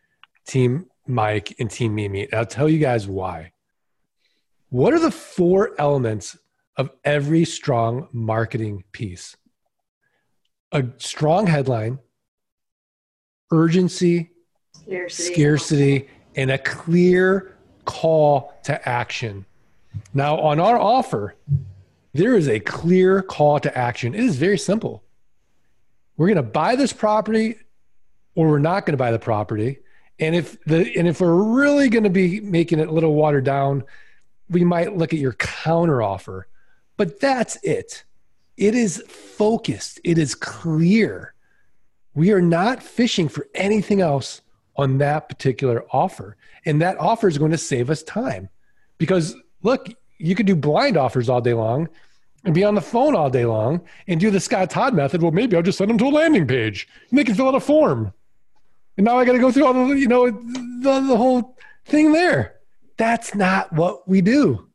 team 0.47 0.85
Mike, 1.05 1.55
and 1.59 1.69
team 1.69 1.93
Mimi. 1.95 2.23
And 2.23 2.33
I'll 2.33 2.45
tell 2.45 2.69
you 2.69 2.79
guys 2.79 3.05
why. 3.05 3.51
What 4.69 4.93
are 4.93 4.99
the 4.99 5.11
four 5.11 5.71
elements 5.77 6.37
of 6.77 6.89
every 7.03 7.43
strong 7.45 8.07
marketing 8.13 8.85
piece? 8.93 9.35
A 10.71 10.85
strong 10.97 11.47
headline, 11.47 11.99
urgency, 13.51 14.31
Scarcity. 14.73 15.33
scarcity, 15.33 16.07
and 16.35 16.49
a 16.49 16.57
clear 16.57 17.57
call 17.85 18.53
to 18.63 18.87
action. 18.87 19.45
Now, 20.13 20.39
on 20.39 20.59
our 20.59 20.77
offer, 20.77 21.35
there 22.13 22.35
is 22.35 22.47
a 22.47 22.59
clear 22.59 23.21
call 23.21 23.59
to 23.59 23.77
action. 23.77 24.13
It 24.13 24.23
is 24.23 24.35
very 24.37 24.57
simple. 24.57 25.03
We're 26.17 26.27
going 26.27 26.37
to 26.37 26.43
buy 26.43 26.75
this 26.75 26.93
property 26.93 27.57
or 28.35 28.49
we're 28.49 28.59
not 28.59 28.85
going 28.85 28.93
to 28.93 28.97
buy 28.97 29.11
the 29.11 29.19
property. 29.19 29.79
And 30.19 30.35
if 30.35 30.63
the 30.65 30.95
and 30.97 31.07
if 31.07 31.21
we're 31.21 31.33
really 31.33 31.89
going 31.89 32.03
to 32.03 32.09
be 32.09 32.39
making 32.39 32.79
it 32.79 32.87
a 32.87 32.91
little 32.91 33.15
watered 33.15 33.43
down, 33.43 33.83
we 34.49 34.63
might 34.63 34.95
look 34.95 35.13
at 35.13 35.19
your 35.19 35.33
counter 35.33 36.03
offer. 36.03 36.47
But 36.97 37.19
that's 37.19 37.57
it. 37.63 38.03
It 38.55 38.75
is 38.75 39.03
focused. 39.07 39.99
It 40.03 40.19
is 40.19 40.35
clear. 40.35 41.33
We 42.13 42.31
are 42.31 42.41
not 42.41 42.83
fishing 42.83 43.27
for 43.27 43.47
anything 43.55 44.01
else 44.01 44.41
on 44.75 44.97
that 44.99 45.29
particular 45.29 45.83
offer. 45.91 46.35
And 46.65 46.81
that 46.81 46.97
offer 46.97 47.27
is 47.27 47.37
going 47.37 47.51
to 47.51 47.57
save 47.57 47.89
us 47.89 48.03
time. 48.03 48.49
Because 48.97 49.35
look, 49.61 49.87
you 50.17 50.35
could 50.35 50.45
do 50.45 50.55
blind 50.55 50.97
offers 50.97 51.29
all 51.29 51.41
day 51.41 51.53
long 51.53 51.89
and 52.45 52.53
be 52.53 52.63
on 52.63 52.75
the 52.75 52.81
phone 52.81 53.15
all 53.15 53.29
day 53.29 53.45
long 53.45 53.81
and 54.07 54.19
do 54.19 54.31
the 54.31 54.39
Scott 54.39 54.69
Todd 54.69 54.93
method. 54.93 55.21
Well, 55.21 55.31
maybe 55.31 55.55
I'll 55.55 55.63
just 55.63 55.77
send 55.77 55.89
them 55.89 55.97
to 55.99 56.05
a 56.05 56.09
landing 56.09 56.47
page 56.47 56.87
and 57.09 57.17
they 57.19 57.23
can 57.23 57.35
fill 57.35 57.47
out 57.49 57.55
a 57.55 57.59
form. 57.59 58.13
And 58.97 59.05
now 59.05 59.17
I 59.17 59.25
got 59.25 59.33
to 59.33 59.39
go 59.39 59.51
through 59.51 59.65
all 59.65 59.73
the, 59.87 59.95
you 59.95 60.07
know, 60.07 60.29
the, 60.29 61.03
the 61.07 61.17
whole 61.17 61.57
thing 61.85 62.11
there. 62.11 62.55
That's 62.97 63.33
not 63.33 63.73
what 63.73 64.07
we 64.07 64.21
do. 64.21 64.69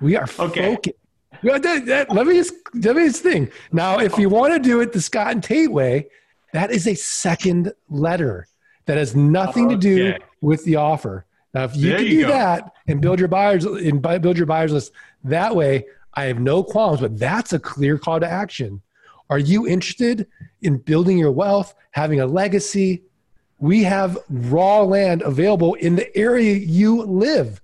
We 0.00 0.16
are 0.16 0.26
Okay. 0.38 0.74
focused. 0.74 0.96
That- 1.42 1.86
that- 1.86 2.10
let 2.10 2.26
me 2.26 2.34
just 2.34 2.54
let 2.74 2.96
me 2.96 3.06
just 3.06 3.22
thing. 3.22 3.50
Now, 3.72 3.98
if 3.98 4.18
you 4.18 4.28
want 4.28 4.52
to 4.54 4.58
do 4.58 4.80
it 4.80 4.92
the 4.92 5.00
Scott 5.00 5.32
and 5.32 5.42
Tate 5.42 5.70
way, 5.70 6.08
that 6.52 6.70
is 6.70 6.86
a 6.86 6.94
second 6.94 7.72
letter 7.88 8.46
that 8.86 8.96
has 8.96 9.14
nothing 9.16 9.68
to 9.68 9.74
oh, 9.74 9.78
do 9.78 10.14
with 10.40 10.64
the 10.64 10.76
offer. 10.76 11.26
Now, 11.52 11.64
if 11.64 11.76
you 11.76 11.88
There 11.88 11.98
can 11.98 12.06
you 12.06 12.12
do 12.12 12.22
go. 12.22 12.28
that 12.28 12.72
and 12.88 13.00
build 13.00 13.18
your 13.18 13.28
buyers 13.28 13.64
and 13.64 14.02
buy- 14.02 14.18
build 14.18 14.36
your 14.36 14.46
buyers 14.46 14.72
list 14.72 14.92
that 15.22 15.54
way, 15.54 15.86
I 16.14 16.24
have 16.24 16.38
no 16.38 16.62
qualms. 16.62 17.00
But 17.00 17.18
that's 17.18 17.52
a 17.52 17.58
clear 17.58 17.98
call 17.98 18.20
to 18.20 18.28
action. 18.28 18.82
Are 19.30 19.38
you 19.38 19.66
interested 19.66 20.26
in 20.62 20.78
building 20.78 21.16
your 21.16 21.32
wealth, 21.32 21.74
having 21.92 22.20
a 22.20 22.26
legacy? 22.26 23.02
We 23.58 23.84
have 23.84 24.18
raw 24.28 24.82
land 24.82 25.22
available 25.22 25.74
in 25.74 25.96
the 25.96 26.14
area 26.16 26.54
you 26.54 27.02
live. 27.04 27.62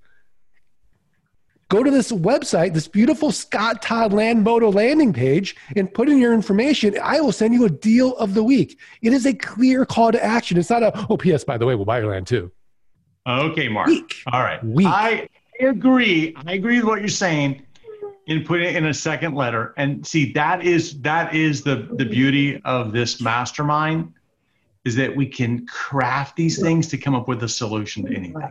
Go 1.70 1.84
to 1.84 1.90
this 1.90 2.10
website, 2.10 2.74
this 2.74 2.88
beautiful 2.88 3.30
Scott 3.30 3.80
Todd 3.80 4.10
LandModo 4.10 4.74
landing 4.74 5.12
page, 5.12 5.54
and 5.76 5.92
put 5.94 6.08
in 6.08 6.18
your 6.18 6.34
information. 6.34 6.98
I 7.00 7.20
will 7.20 7.30
send 7.30 7.54
you 7.54 7.64
a 7.64 7.70
deal 7.70 8.16
of 8.16 8.34
the 8.34 8.42
week. 8.42 8.76
It 9.02 9.12
is 9.12 9.24
a 9.24 9.32
clear 9.32 9.86
call 9.86 10.10
to 10.10 10.22
action. 10.22 10.58
It's 10.58 10.68
not 10.68 10.82
a, 10.82 11.06
oh, 11.08 11.16
P.S., 11.16 11.44
by 11.44 11.56
the 11.56 11.66
way, 11.66 11.76
we'll 11.76 11.84
buy 11.84 12.00
your 12.00 12.10
land 12.10 12.26
too. 12.26 12.50
Okay, 13.24 13.68
Mark. 13.68 13.86
Weak. 13.86 14.16
All 14.32 14.42
right. 14.42 14.62
Weak. 14.64 14.88
I 14.88 15.28
agree. 15.60 16.34
I 16.44 16.54
agree 16.54 16.78
with 16.78 16.86
what 16.86 16.98
you're 16.98 17.08
saying 17.08 17.62
in 18.26 18.42
putting 18.42 18.70
it 18.70 18.74
in 18.74 18.86
a 18.86 18.94
second 18.94 19.36
letter. 19.36 19.72
And 19.76 20.04
see, 20.04 20.32
that 20.32 20.64
is 20.64 21.00
that 21.02 21.36
is 21.36 21.62
the 21.62 21.88
the 21.92 22.04
beauty 22.04 22.60
of 22.64 22.92
this 22.92 23.20
mastermind 23.20 24.12
is 24.84 24.96
that 24.96 25.14
we 25.14 25.26
can 25.26 25.66
craft 25.66 26.34
these 26.34 26.60
things 26.60 26.88
to 26.88 26.98
come 26.98 27.14
up 27.14 27.28
with 27.28 27.44
a 27.44 27.48
solution 27.48 28.06
to 28.06 28.16
anything. 28.16 28.50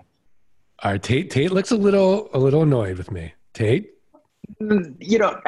All 0.83 0.91
right, 0.91 1.03
Tate. 1.03 1.29
Tate 1.29 1.51
looks 1.51 1.71
a 1.71 1.75
little, 1.75 2.29
a 2.33 2.39
little 2.39 2.63
annoyed 2.63 2.97
with 2.97 3.11
me. 3.11 3.33
Tate, 3.53 3.91
mm, 4.61 4.95
you 4.99 5.19
know, 5.19 5.39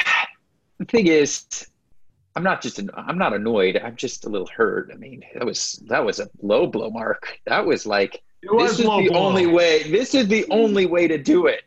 the 0.80 0.86
thing 0.86 1.08
is, 1.08 1.46
I'm 2.36 2.44
not 2.44 2.62
just 2.62 2.80
an, 2.80 2.90
I'm 2.96 3.18
not 3.18 3.34
annoyed. 3.34 3.80
I'm 3.84 3.96
just 3.96 4.26
a 4.26 4.30
little 4.30 4.48
hurt. 4.48 4.90
I 4.94 4.98
mean, 4.98 5.24
that 5.34 5.46
was 5.46 5.82
that 5.88 6.04
was 6.04 6.20
a 6.20 6.30
low 6.42 6.68
blow, 6.68 6.90
Mark. 6.90 7.40
That 7.46 7.66
was 7.66 7.86
like 7.86 8.22
was 8.44 8.72
this 8.72 8.80
is 8.80 8.86
the 8.86 9.10
blow. 9.10 9.20
only 9.28 9.48
way. 9.48 9.84
This 9.84 10.16
is 10.16 10.28
the 10.28 10.44
mm. 10.44 10.48
only 10.52 10.86
way 10.86 11.08
to 11.08 11.18
do 11.18 11.48
it. 11.48 11.64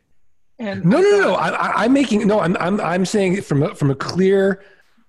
And 0.58 0.84
no, 0.84 1.00
no, 1.00 1.20
no. 1.20 1.34
I, 1.34 1.48
I, 1.48 1.84
I'm 1.84 1.92
making 1.92 2.26
no. 2.26 2.40
I'm, 2.40 2.56
I'm, 2.58 2.80
I'm 2.80 3.04
saying 3.04 3.42
from 3.42 3.62
a, 3.62 3.74
from 3.74 3.90
a 3.90 3.94
clear, 3.94 4.62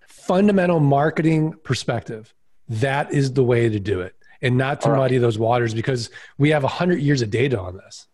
fundamental 0.08 0.80
marketing 0.80 1.54
perspective. 1.64 2.34
That 2.68 3.14
is 3.14 3.34
the 3.34 3.44
way 3.44 3.70
to 3.70 3.80
do 3.80 4.02
it, 4.02 4.16
and 4.42 4.58
not 4.58 4.82
to 4.82 4.88
All 4.88 4.94
right. 4.94 5.00
muddy 5.00 5.18
those 5.20 5.38
waters 5.38 5.74
because 5.74 6.10
we 6.38 6.50
have 6.50 6.64
hundred 6.64 7.00
years 7.00 7.22
of 7.22 7.30
data 7.30 7.60
on 7.60 7.78
this. 7.78 8.08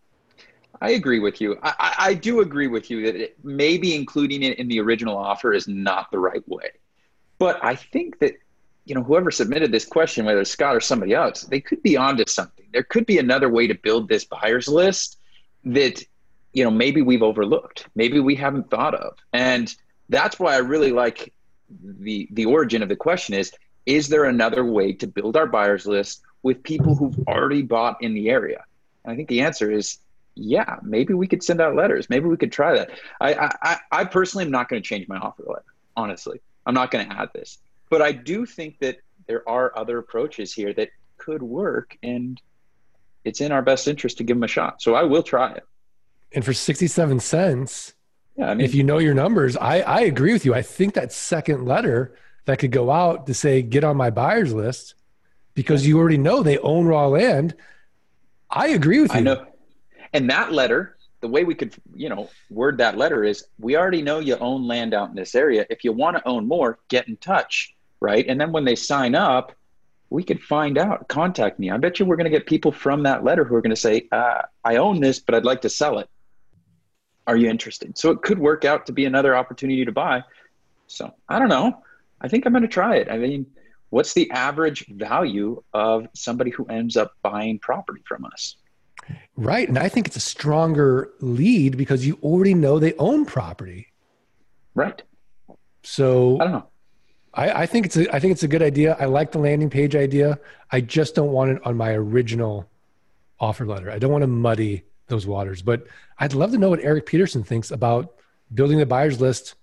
I 0.82 0.90
agree 0.90 1.20
with 1.20 1.40
you. 1.40 1.56
I, 1.62 1.94
I, 1.96 2.14
do 2.14 2.40
agree 2.40 2.66
with 2.66 2.90
you 2.90 3.06
that 3.06 3.14
it, 3.14 3.36
maybe 3.44 3.94
including 3.94 4.42
it 4.42 4.58
in 4.58 4.66
the 4.66 4.80
original 4.80 5.16
offer 5.16 5.52
is 5.52 5.68
not 5.68 6.10
the 6.10 6.18
right 6.18 6.42
way. 6.48 6.70
But 7.38 7.64
I 7.64 7.76
think 7.76 8.18
that, 8.18 8.34
you 8.84 8.96
know, 8.96 9.02
whoever 9.04 9.30
submitted 9.30 9.70
this 9.70 9.84
question, 9.84 10.26
whether 10.26 10.40
it's 10.40 10.50
Scott 10.50 10.74
or 10.74 10.80
somebody 10.80 11.14
else, 11.14 11.42
they 11.42 11.60
could 11.60 11.84
be 11.84 11.96
onto 11.96 12.24
something. 12.26 12.66
There 12.72 12.82
could 12.82 13.06
be 13.06 13.18
another 13.18 13.48
way 13.48 13.68
to 13.68 13.74
build 13.74 14.08
this 14.08 14.24
buyers 14.24 14.66
list 14.66 15.20
that, 15.66 16.02
you 16.52 16.64
know, 16.64 16.70
maybe 16.70 17.00
we've 17.00 17.22
overlooked, 17.22 17.86
maybe 17.94 18.18
we 18.18 18.34
haven't 18.34 18.68
thought 18.68 18.96
of. 18.96 19.16
And 19.32 19.72
that's 20.08 20.40
why 20.40 20.54
I 20.54 20.58
really 20.58 20.90
like 20.90 21.32
the 21.80 22.28
the 22.32 22.46
origin 22.46 22.82
of 22.82 22.88
the 22.88 22.96
question 22.96 23.36
is 23.36 23.52
is 23.86 24.08
there 24.08 24.24
another 24.24 24.64
way 24.64 24.92
to 24.94 25.06
build 25.06 25.36
our 25.36 25.46
buyers 25.46 25.86
list 25.86 26.22
with 26.42 26.64
people 26.64 26.96
who've 26.96 27.18
already 27.28 27.62
bought 27.62 28.02
in 28.02 28.14
the 28.14 28.30
area? 28.30 28.64
And 29.04 29.12
I 29.12 29.16
think 29.16 29.28
the 29.28 29.42
answer 29.42 29.70
is 29.70 29.98
yeah, 30.34 30.76
maybe 30.82 31.14
we 31.14 31.26
could 31.26 31.42
send 31.42 31.60
out 31.60 31.74
letters. 31.74 32.08
Maybe 32.08 32.26
we 32.26 32.36
could 32.36 32.52
try 32.52 32.74
that. 32.74 32.90
I, 33.20 33.50
I, 33.62 33.78
I- 33.90 34.04
personally 34.04 34.44
am 34.44 34.50
not 34.50 34.68
going 34.68 34.82
to 34.82 34.88
change 34.88 35.06
my 35.08 35.18
offer 35.18 35.44
letter. 35.46 35.64
Honestly, 35.96 36.40
I'm 36.66 36.74
not 36.74 36.90
going 36.90 37.08
to 37.08 37.14
add 37.14 37.28
this, 37.34 37.58
but 37.90 38.00
I 38.00 38.12
do 38.12 38.46
think 38.46 38.78
that 38.80 38.98
there 39.26 39.46
are 39.48 39.76
other 39.76 39.98
approaches 39.98 40.52
here 40.54 40.72
that 40.74 40.88
could 41.18 41.42
work, 41.42 41.96
and 42.02 42.40
it's 43.24 43.40
in 43.40 43.52
our 43.52 43.62
best 43.62 43.86
interest 43.86 44.18
to 44.18 44.24
give 44.24 44.36
them 44.36 44.42
a 44.42 44.48
shot. 44.48 44.80
So 44.82 44.94
I 44.94 45.02
will 45.02 45.22
try 45.22 45.52
it. 45.52 45.64
And 46.34 46.44
for 46.44 46.54
sixty-seven 46.54 47.20
cents, 47.20 47.92
Yeah, 48.36 48.46
I 48.50 48.54
mean, 48.54 48.64
if 48.64 48.74
you 48.74 48.84
know 48.84 48.98
your 48.98 49.12
numbers, 49.14 49.56
I, 49.56 49.80
I 49.80 50.00
agree 50.00 50.32
with 50.32 50.46
you. 50.46 50.54
I 50.54 50.62
think 50.62 50.94
that 50.94 51.12
second 51.12 51.66
letter 51.66 52.16
that 52.46 52.58
could 52.58 52.72
go 52.72 52.90
out 52.90 53.26
to 53.26 53.34
say 53.34 53.60
get 53.62 53.84
on 53.84 53.96
my 53.98 54.08
buyers 54.10 54.52
list 54.54 54.94
because 55.54 55.86
you 55.86 55.98
already 55.98 56.16
know 56.18 56.42
they 56.42 56.56
own 56.58 56.86
raw 56.86 57.06
land. 57.06 57.54
I 58.50 58.68
agree 58.68 59.00
with 59.00 59.12
you. 59.12 59.18
I 59.18 59.22
know. 59.22 59.46
And 60.12 60.28
that 60.30 60.52
letter, 60.52 60.96
the 61.20 61.28
way 61.28 61.44
we 61.44 61.54
could, 61.54 61.74
you 61.94 62.08
know, 62.08 62.28
word 62.50 62.78
that 62.78 62.98
letter 62.98 63.24
is 63.24 63.44
we 63.58 63.76
already 63.76 64.02
know 64.02 64.18
you 64.18 64.36
own 64.36 64.66
land 64.66 64.92
out 64.92 65.10
in 65.10 65.14
this 65.14 65.34
area. 65.34 65.64
If 65.70 65.84
you 65.84 65.92
want 65.92 66.16
to 66.16 66.28
own 66.28 66.46
more, 66.46 66.78
get 66.88 67.08
in 67.08 67.16
touch, 67.16 67.74
right? 68.00 68.26
And 68.26 68.40
then 68.40 68.52
when 68.52 68.64
they 68.64 68.74
sign 68.74 69.14
up, 69.14 69.52
we 70.10 70.22
could 70.22 70.42
find 70.42 70.76
out, 70.76 71.08
contact 71.08 71.58
me. 71.58 71.70
I 71.70 71.78
bet 71.78 71.98
you 71.98 72.04
we're 72.04 72.16
going 72.16 72.30
to 72.30 72.38
get 72.38 72.46
people 72.46 72.70
from 72.70 73.04
that 73.04 73.24
letter 73.24 73.44
who 73.44 73.54
are 73.54 73.62
going 73.62 73.70
to 73.70 73.76
say, 73.76 74.08
uh, 74.12 74.42
I 74.62 74.76
own 74.76 75.00
this, 75.00 75.20
but 75.20 75.34
I'd 75.34 75.44
like 75.44 75.62
to 75.62 75.70
sell 75.70 75.98
it. 76.00 76.10
Are 77.26 77.36
you 77.36 77.48
interested? 77.48 77.96
So 77.96 78.10
it 78.10 78.20
could 78.20 78.38
work 78.38 78.64
out 78.64 78.84
to 78.86 78.92
be 78.92 79.06
another 79.06 79.34
opportunity 79.34 79.84
to 79.84 79.92
buy. 79.92 80.22
So 80.86 81.14
I 81.28 81.38
don't 81.38 81.48
know. 81.48 81.82
I 82.20 82.28
think 82.28 82.44
I'm 82.44 82.52
going 82.52 82.62
to 82.62 82.68
try 82.68 82.96
it. 82.96 83.08
I 83.10 83.16
mean, 83.16 83.46
what's 83.88 84.12
the 84.12 84.30
average 84.32 84.84
value 84.88 85.62
of 85.72 86.06
somebody 86.14 86.50
who 86.50 86.66
ends 86.66 86.96
up 86.96 87.12
buying 87.22 87.58
property 87.58 88.02
from 88.04 88.24
us? 88.26 88.56
Right. 89.36 89.68
And 89.68 89.78
I 89.78 89.88
think 89.88 90.06
it's 90.06 90.16
a 90.16 90.20
stronger 90.20 91.10
lead 91.20 91.76
because 91.76 92.06
you 92.06 92.18
already 92.22 92.54
know 92.54 92.78
they 92.78 92.94
own 92.94 93.24
property. 93.24 93.88
Right. 94.74 95.02
So 95.82 96.40
I 96.40 96.44
don't 96.44 96.52
know. 96.52 96.66
I, 97.34 97.62
I 97.62 97.66
think 97.66 97.86
it's 97.86 97.96
a 97.96 98.14
I 98.14 98.20
think 98.20 98.32
it's 98.32 98.42
a 98.42 98.48
good 98.48 98.62
idea. 98.62 98.96
I 99.00 99.06
like 99.06 99.32
the 99.32 99.38
landing 99.38 99.70
page 99.70 99.96
idea. 99.96 100.38
I 100.70 100.80
just 100.80 101.14
don't 101.14 101.32
want 101.32 101.50
it 101.50 101.66
on 101.66 101.76
my 101.76 101.92
original 101.92 102.68
offer 103.40 103.66
letter. 103.66 103.90
I 103.90 103.98
don't 103.98 104.12
want 104.12 104.22
to 104.22 104.28
muddy 104.28 104.84
those 105.08 105.26
waters. 105.26 105.62
But 105.62 105.86
I'd 106.18 106.34
love 106.34 106.52
to 106.52 106.58
know 106.58 106.70
what 106.70 106.80
Erik 106.80 107.06
Peterson 107.06 107.42
thinks 107.42 107.70
about 107.70 108.14
building 108.52 108.78
the 108.78 108.86
buyers 108.86 109.20
list, 109.20 109.54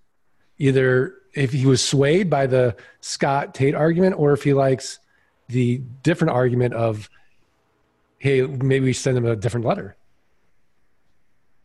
either 0.57 1.15
if 1.33 1.51
he 1.51 1.65
was 1.65 1.83
swayed 1.83 2.29
by 2.29 2.47
the 2.47 2.75
Scott 3.01 3.53
Tate 3.53 3.75
argument 3.75 4.15
or 4.17 4.33
if 4.33 4.43
he 4.43 4.53
likes 4.53 4.99
the 5.47 5.77
different 6.03 6.31
argument 6.31 6.73
of, 6.73 7.09
hey, 8.19 8.41
maybe 8.41 8.85
we 8.85 8.93
send 8.93 9.17
them 9.17 9.25
a 9.25 9.35
different 9.35 9.65
letter. 9.65 9.95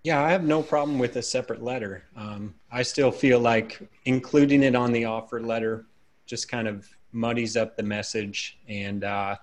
Yeah, 0.04 0.23
I 0.23 0.30
have 0.30 0.44
no 0.44 0.62
problem 0.62 0.99
with 0.99 1.16
a 1.16 1.23
separate 1.23 1.62
letter. 1.62 2.04
Um, 2.16 2.54
I 2.70 2.82
still 2.82 3.11
feel 3.11 3.40
like 3.40 3.80
including 4.04 4.62
it 4.62 4.75
on 4.75 4.92
the 4.92 5.04
offer 5.06 5.40
letter 5.40 5.87
just 6.26 6.49
kind 6.49 6.68
of 6.68 6.88
muddies 7.12 7.56
up 7.56 7.76
the 7.76 7.82
message, 7.82 8.58
and 8.68 9.04
uh, 9.04 9.37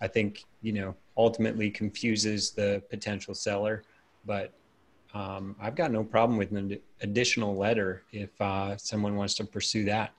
I 0.00 0.08
think 0.08 0.44
you 0.62 0.72
know 0.72 0.94
ultimately 1.16 1.70
confuses 1.70 2.52
the 2.52 2.82
potential 2.88 3.34
seller. 3.34 3.82
But 4.24 4.52
um, 5.14 5.56
I've 5.60 5.74
got 5.74 5.90
no 5.90 6.02
problem 6.04 6.38
with 6.38 6.52
an 6.52 6.78
additional 7.02 7.56
letter 7.56 8.02
if 8.12 8.30
uh, 8.40 8.76
someone 8.76 9.14
wants 9.16 9.34
to 9.34 9.44
pursue 9.44 9.84
that. 9.84 10.12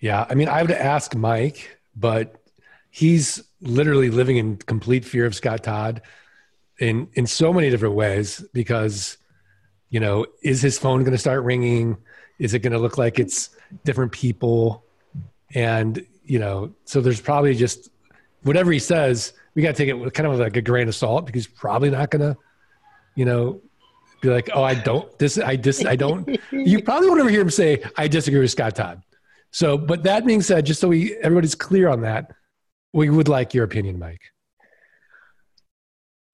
Yeah, 0.00 0.26
I 0.28 0.34
mean, 0.34 0.48
I 0.48 0.62
would 0.62 0.70
ask 0.70 1.14
Mike, 1.14 1.78
but 1.96 2.39
he's 2.90 3.42
literally 3.60 4.10
living 4.10 4.36
in 4.36 4.56
complete 4.56 5.04
fear 5.04 5.26
of 5.26 5.34
Scott 5.34 5.62
Todd 5.64 6.02
in 6.78 7.08
in 7.14 7.26
so 7.26 7.52
many 7.52 7.70
different 7.70 7.94
ways 7.94 8.44
because 8.52 9.16
you 9.88 10.00
know 10.00 10.26
is 10.42 10.60
his 10.60 10.78
phone 10.78 11.00
going 11.00 11.12
to 11.12 11.18
start 11.18 11.44
ringing? 11.44 11.96
Is 12.38 12.54
it 12.54 12.60
going 12.60 12.72
to 12.72 12.78
look 12.78 12.98
like 12.98 13.18
it's 13.18 13.50
different 13.84 14.12
people? 14.12 14.84
And 15.54 16.04
you 16.24 16.38
know 16.38 16.72
so 16.84 17.00
there's 17.00 17.20
probably 17.20 17.54
just 17.54 17.90
whatever 18.42 18.70
he 18.70 18.78
says 18.78 19.32
we 19.54 19.62
got 19.62 19.74
to 19.74 19.74
take 19.74 19.88
it 19.88 19.94
with 19.94 20.14
kind 20.14 20.28
of 20.28 20.38
like 20.38 20.56
a 20.56 20.62
grain 20.62 20.86
of 20.86 20.94
salt 20.94 21.26
because 21.26 21.44
he's 21.44 21.54
probably 21.54 21.90
not 21.90 22.10
going 22.10 22.22
to 22.22 22.38
you 23.16 23.24
know 23.24 23.60
be 24.20 24.28
like 24.28 24.48
oh 24.54 24.62
i 24.62 24.72
don't 24.72 25.18
this 25.18 25.38
i 25.38 25.56
dis 25.56 25.84
i 25.84 25.96
don't 25.96 26.38
you 26.52 26.80
probably 26.82 27.08
won't 27.08 27.20
ever 27.20 27.28
hear 27.28 27.40
him 27.40 27.50
say 27.50 27.82
i 27.96 28.06
disagree 28.06 28.40
with 28.40 28.50
scott 28.50 28.76
todd. 28.76 29.02
So 29.50 29.76
but 29.76 30.04
that 30.04 30.24
being 30.24 30.40
said 30.40 30.64
just 30.66 30.80
so 30.80 30.86
we 30.86 31.16
everybody's 31.16 31.56
clear 31.56 31.88
on 31.88 32.02
that 32.02 32.32
we 32.92 33.10
would 33.10 33.28
like 33.28 33.54
your 33.54 33.64
opinion 33.64 33.98
mike 33.98 34.22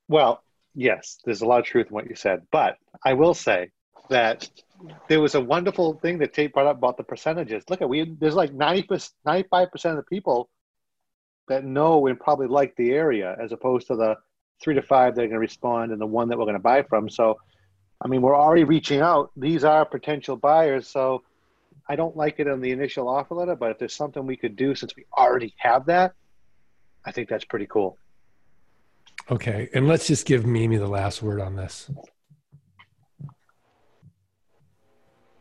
Well, 0.09 0.43
yes, 0.75 1.19
there's 1.25 1.43
a 1.43 1.47
lot 1.47 1.61
of 1.61 1.67
truth 1.67 1.89
in 1.89 1.95
what 1.95 2.09
you 2.09 2.15
said, 2.15 2.43
but 2.53 2.77
I 3.05 3.15
will 3.15 3.35
say 3.35 3.71
that 4.09 4.49
there 5.09 5.21
was 5.21 5.35
a 5.35 5.41
wonderful 5.41 5.95
thing 5.95 6.19
that 6.19 6.33
Tate 6.33 6.53
brought 6.53 6.67
up 6.67 6.79
about 6.79 6.97
the 6.97 7.03
percentages. 7.03 7.65
Look 7.69 7.83
at 7.83 7.89
we 7.89 8.15
there's 8.21 8.35
like 8.35 8.53
90 8.53 8.89
95 9.25 9.71
percent 9.71 9.99
of 9.99 10.05
the 10.05 10.09
people 10.15 10.49
that 11.49 11.65
know 11.65 12.07
and 12.07 12.19
probably 12.19 12.47
like 12.47 12.75
the 12.77 12.93
area 12.93 13.37
as 13.43 13.53
opposed 13.53 13.87
to 13.89 13.97
the 13.97 14.17
three 14.63 14.75
to 14.75 14.83
five 14.83 15.15
that 15.15 15.23
are 15.23 15.27
going 15.27 15.35
to 15.35 15.39
respond 15.39 15.93
and 15.93 16.01
the 16.01 16.07
one 16.07 16.29
that 16.29 16.39
we're 16.39 16.45
going 16.45 16.55
to 16.55 16.61
buy 16.61 16.83
from. 16.83 17.09
So, 17.09 17.39
I 18.01 18.09
mean, 18.09 18.23
we're 18.23 18.37
already 18.37 18.65
reaching 18.65 19.01
out. 19.01 19.31
These 19.37 19.65
are 19.65 19.85
potential 19.85 20.37
buyers. 20.37 20.89
So, 20.89 21.23
I 21.89 21.95
don't 21.95 22.17
like 22.17 22.41
it 22.41 22.49
in 22.49 22.61
the 22.61 22.73
initial 22.73 23.09
offer 23.09 23.35
letter, 23.35 23.55
but 23.55 23.71
if 23.71 23.79
there's 23.79 23.95
something 23.95 24.27
we 24.27 24.37
could 24.37 24.57
do 24.57 24.75
since 24.75 24.97
we 24.97 25.05
already 25.17 25.55
have 25.59 25.87
that, 25.87 26.15
I 27.07 27.13
think 27.13 27.29
that's 27.29 27.45
pretty 27.45 27.67
cool. 27.67 27.97
okay 29.31 29.69
and 29.75 29.87
let's 29.89 30.07
just 30.07 30.27
give 30.27 30.45
mimi 30.47 30.77
the 30.77 30.87
last 30.87 31.23
word 31.23 31.41
on 31.41 31.57
this 31.57 31.91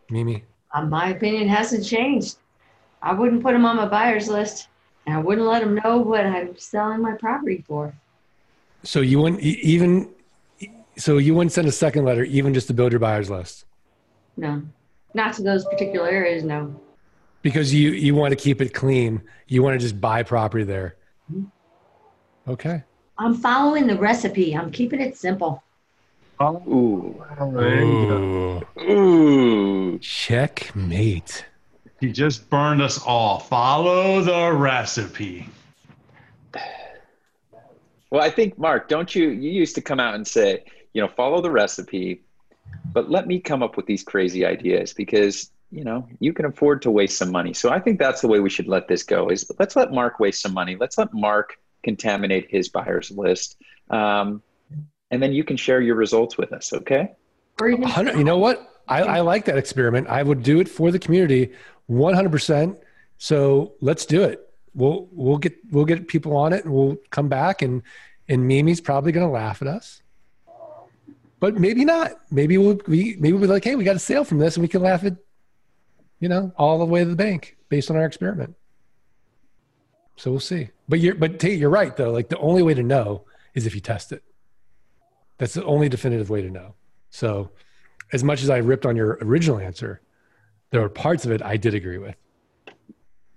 mimi 0.09 0.43
Uh, 0.73 0.83
my 0.85 1.09
opinion 1.09 1.47
hasn't 1.47 1.85
changed. 1.85 2.37
I 3.01 3.13
wouldn't 3.13 3.41
put 3.43 3.53
them 3.53 3.65
on 3.65 3.75
my 3.77 3.85
buyer's 3.87 4.27
list, 4.27 4.67
and 5.05 5.15
I 5.15 5.19
wouldn't 5.19 5.47
let 5.47 5.61
them 5.61 5.75
know 5.75 5.97
what 5.99 6.25
I'm 6.25 6.57
selling 6.57 7.01
my 7.01 7.13
property 7.13 7.63
for. 7.67 7.93
So 8.83 8.99
you 9.01 9.19
wouldn't 9.21 9.41
even, 9.41 10.09
so 10.97 11.17
you 11.17 11.33
wouldn't 11.35 11.53
send 11.53 11.67
a 11.67 11.71
second 11.71 12.03
letter, 12.05 12.23
even 12.23 12.53
just 12.53 12.67
to 12.67 12.73
build 12.73 12.91
your 12.91 12.99
buyers 12.99 13.29
list, 13.29 13.65
No, 14.37 14.61
not 15.13 15.33
to 15.35 15.43
those 15.43 15.63
particular 15.65 16.07
areas. 16.09 16.43
No. 16.43 16.79
because 17.41 17.73
you 17.73 17.91
you 17.91 18.13
want 18.15 18.31
to 18.31 18.35
keep 18.35 18.59
it 18.61 18.73
clean. 18.73 19.21
You 19.47 19.63
want 19.63 19.73
to 19.79 19.83
just 19.87 19.99
buy 20.01 20.23
property 20.23 20.65
there. 20.65 20.97
Okay. 22.47 22.83
I'm 23.17 23.33
following 23.33 23.87
the 23.87 23.97
recipe. 23.97 24.55
I'm 24.55 24.71
keeping 24.71 25.01
it 25.01 25.17
simple. 25.17 25.63
Ooh. 26.41 27.23
Ooh, 27.41 28.61
Ooh. 28.77 29.99
checkmate. 29.99 31.45
He 32.01 32.11
just 32.11 32.49
burned 32.49 32.81
us 32.81 33.01
all. 33.05 33.39
Follow 33.39 34.21
the 34.21 34.51
recipe. 34.51 35.47
Well, 38.11 38.21
I 38.21 38.29
think 38.29 38.57
Mark, 38.59 38.89
don't 38.89 39.13
you? 39.15 39.29
You 39.29 39.49
used 39.49 39.75
to 39.75 39.81
come 39.81 39.99
out 39.99 40.15
and 40.15 40.27
say, 40.27 40.65
you 40.93 41.01
know, 41.01 41.07
follow 41.07 41.41
the 41.41 41.51
recipe, 41.51 42.23
but 42.93 43.09
let 43.09 43.27
me 43.27 43.39
come 43.39 43.63
up 43.63 43.77
with 43.77 43.85
these 43.85 44.03
crazy 44.03 44.45
ideas 44.45 44.93
because 44.93 45.51
you 45.71 45.83
know 45.83 46.07
you 46.19 46.31
can 46.31 46.45
afford 46.45 46.81
to 46.83 46.91
waste 46.91 47.17
some 47.17 47.31
money. 47.31 47.53
So 47.53 47.71
I 47.71 47.79
think 47.79 47.97
that's 47.97 48.21
the 48.21 48.27
way 48.27 48.39
we 48.39 48.49
should 48.49 48.67
let 48.67 48.87
this 48.87 49.03
go. 49.03 49.29
Is 49.29 49.49
let's 49.57 49.75
let 49.75 49.91
Mark 49.91 50.19
waste 50.19 50.41
some 50.41 50.53
money. 50.53 50.75
Let's 50.79 50.97
let 50.97 51.13
Mark 51.13 51.57
contaminate 51.85 52.47
his 52.49 52.67
buyers 52.67 53.11
list, 53.11 53.57
um, 53.89 54.41
and 55.11 55.23
then 55.23 55.31
you 55.31 55.43
can 55.45 55.55
share 55.55 55.79
your 55.79 55.95
results 55.95 56.37
with 56.37 56.51
us. 56.51 56.73
Okay? 56.73 57.13
Or 57.61 57.69
even 57.69 57.87
you 58.17 58.25
know 58.25 58.37
what? 58.37 58.71
I, 58.87 59.01
I 59.01 59.19
like 59.21 59.45
that 59.45 59.57
experiment. 59.57 60.07
I 60.07 60.21
would 60.21 60.43
do 60.43 60.59
it 60.59 60.67
for 60.67 60.91
the 60.91 60.99
community 60.99 61.53
100%. 61.89 62.77
So 63.17 63.73
let's 63.81 64.05
do 64.05 64.23
it. 64.23 64.41
We'll, 64.73 65.07
we'll 65.11 65.37
get, 65.37 65.55
we'll 65.71 65.85
get 65.85 66.07
people 66.07 66.35
on 66.35 66.51
it 66.51 66.65
and 66.65 66.73
we'll 66.73 66.97
come 67.09 67.29
back 67.29 67.61
and, 67.61 67.81
and 68.27 68.45
Mimi's 68.47 68.81
probably 68.81 69.11
going 69.11 69.25
to 69.25 69.31
laugh 69.31 69.61
at 69.61 69.67
us, 69.67 70.01
but 71.39 71.55
maybe 71.55 71.85
not. 71.85 72.11
Maybe 72.29 72.57
we'll, 72.57 72.79
we, 72.87 73.15
maybe 73.19 73.31
we'll 73.31 73.41
be 73.41 73.47
like, 73.47 73.63
Hey, 73.63 73.75
we 73.75 73.83
got 73.83 73.95
a 73.95 73.99
sale 73.99 74.25
from 74.25 74.39
this 74.39 74.57
and 74.57 74.61
we 74.61 74.67
can 74.67 74.81
laugh 74.81 75.03
at, 75.05 75.15
you 76.19 76.27
know, 76.27 76.51
all 76.57 76.77
the 76.79 76.85
way 76.85 77.03
to 77.03 77.09
the 77.09 77.15
bank 77.15 77.55
based 77.69 77.89
on 77.89 77.95
our 77.95 78.05
experiment. 78.05 78.55
So 80.17 80.31
we'll 80.31 80.39
see. 80.39 80.69
But 80.87 80.99
you're, 80.99 81.15
but 81.15 81.39
Tate, 81.39 81.59
you're 81.59 81.69
right 81.69 81.95
though. 81.95 82.11
Like 82.11 82.29
the 82.29 82.37
only 82.37 82.61
way 82.61 82.73
to 82.73 82.83
know 82.83 83.25
is 83.53 83.65
if 83.65 83.75
you 83.75 83.81
test 83.81 84.11
it. 84.11 84.23
That's 85.37 85.53
the 85.53 85.65
only 85.65 85.89
definitive 85.89 86.29
way 86.29 86.41
to 86.41 86.49
know. 86.49 86.75
So, 87.09 87.51
as 88.13 88.23
much 88.23 88.43
as 88.43 88.49
I 88.49 88.57
ripped 88.57 88.85
on 88.85 88.95
your 88.95 89.17
original 89.21 89.59
answer, 89.59 90.01
there 90.69 90.81
were 90.81 90.89
parts 90.89 91.25
of 91.25 91.31
it 91.31 91.41
I 91.41 91.57
did 91.57 91.73
agree 91.73 91.97
with. 91.97 92.15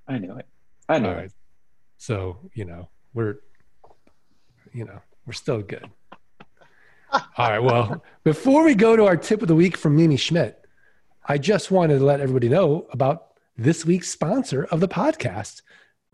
I 0.06 0.18
knew 0.18 0.36
it. 0.36 0.46
I 0.88 0.98
knew 0.98 1.08
All 1.08 1.18
it. 1.18 1.32
So, 1.96 2.38
you 2.54 2.64
know, 2.64 2.88
we're, 3.14 3.36
you 4.72 4.84
know, 4.84 5.00
we're 5.26 5.32
still 5.32 5.62
good. 5.62 5.88
All 7.12 7.22
right. 7.38 7.58
Well, 7.58 8.04
before 8.24 8.64
we 8.64 8.74
go 8.74 8.94
to 8.94 9.06
our 9.06 9.16
tip 9.16 9.42
of 9.42 9.48
the 9.48 9.54
week 9.54 9.76
from 9.76 9.96
Mimi 9.96 10.16
Schmidt, 10.16 10.64
I 11.26 11.38
just 11.38 11.70
wanted 11.70 11.98
to 11.98 12.04
let 12.04 12.20
everybody 12.20 12.48
know 12.48 12.86
about 12.92 13.32
this 13.56 13.84
week's 13.84 14.08
sponsor 14.08 14.64
of 14.64 14.80
the 14.80 14.88
podcast. 14.88 15.62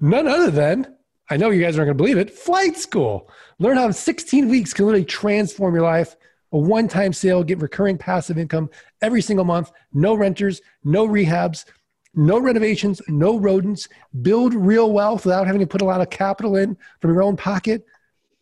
None 0.05 0.29
other 0.29 0.51
than, 0.51 0.97
I 1.31 1.39
know 1.39 1.49
you 1.49 1.63
guys 1.63 1.79
aren't 1.79 1.87
going 1.87 1.97
to 1.97 2.03
believe 2.03 2.19
it, 2.19 2.31
Flight 2.31 2.77
School. 2.77 3.31
Learn 3.59 3.79
how 3.79 3.91
16 3.91 4.51
weeks 4.51 4.75
can 4.75 4.85
literally 4.85 5.07
transform 5.07 5.75
your 5.75 5.83
life. 5.83 6.15
A 6.53 6.59
one 6.59 6.89
time 6.89 7.15
sale, 7.15 7.43
get 7.43 7.63
recurring 7.63 7.97
passive 7.97 8.37
income 8.37 8.69
every 9.01 9.23
single 9.23 9.47
month, 9.47 9.73
no 9.95 10.15
renters, 10.15 10.61
no 10.85 11.09
rehabs, 11.09 11.65
no 12.13 12.39
renovations, 12.39 13.01
no 13.09 13.39
rodents, 13.39 13.89
build 14.21 14.53
real 14.53 14.93
wealth 14.93 15.25
without 15.25 15.47
having 15.47 15.63
to 15.63 15.67
put 15.67 15.81
a 15.81 15.87
lot 15.87 16.03
of 16.03 16.11
capital 16.11 16.57
in 16.57 16.77
from 17.01 17.11
your 17.11 17.23
own 17.23 17.35
pocket, 17.35 17.87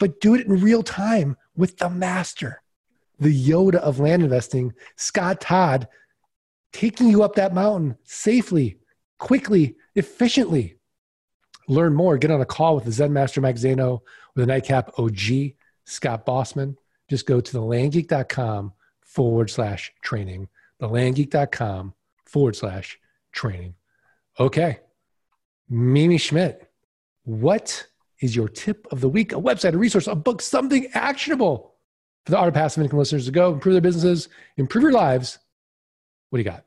but 0.01 0.21
do 0.21 0.35
it 0.35 0.49
in 0.49 0.61
real 0.61 0.83
time 0.83 1.37
with 1.55 1.79
the 1.79 1.89
master, 1.89 2.61
the 3.21 3.49
Yoda 3.49 3.77
of 3.77 4.01
land 4.01 4.25
investing, 4.25 4.73
Scott 4.97 5.41
Todd, 5.41 5.87
taking 6.73 7.07
you 7.07 7.23
up 7.23 7.37
that 7.37 7.55
mountain 7.55 7.97
safely, 8.03 8.79
quickly, 9.21 9.77
efficiently. 9.95 10.77
Learn 11.69 11.95
more. 11.95 12.19
Get 12.19 12.31
on 12.31 12.41
a 12.41 12.47
call 12.47 12.75
with 12.75 12.85
the 12.85 12.93
Zen 12.93 13.13
Master 13.13 13.41
Mike 13.41 13.57
Zaino 13.57 14.01
with 14.35 14.45
a 14.45 14.47
nightcap 14.47 14.99
OG, 14.99 15.55
Scott 15.85 16.27
Bossman. 16.27 16.77
Just 17.09 17.27
go 17.27 17.41
to 17.41 17.53
thelandgeek.com 17.53 18.73
forward 19.01 19.51
slash 19.51 19.93
training. 20.03 20.49
Thelandgeek.com 20.81 21.95
forward 22.25 22.57
slash 22.57 22.99
training. 23.33 23.75
Okay. 24.41 24.81
Mimi 25.69 26.19
Schmidt, 26.19 26.71
what 27.25 27.87
is 28.21 28.35
your 28.35 28.49
tip 28.49 28.87
of 28.91 29.01
the 29.01 29.09
week? 29.09 29.33
A 29.33 29.37
website, 29.37 29.75
a 29.75 29.79
resource, 29.79 30.07
a 30.07 30.15
book, 30.15 30.43
something 30.43 30.87
actionable 30.95 31.75
for 32.25 32.33
the 32.33 32.39
Art 32.39 32.49
of 32.49 32.55
Passive 32.55 32.83
Income 32.83 32.99
listeners 32.99 33.27
to 33.27 33.33
go 33.33 33.53
improve 33.53 33.75
their 33.75 33.81
businesses, 33.81 34.29
improve 34.57 34.83
your 34.83 34.93
lives. 34.93 35.39
What 36.31 36.39
do 36.39 36.41
you 36.41 36.51
got? 36.51 36.65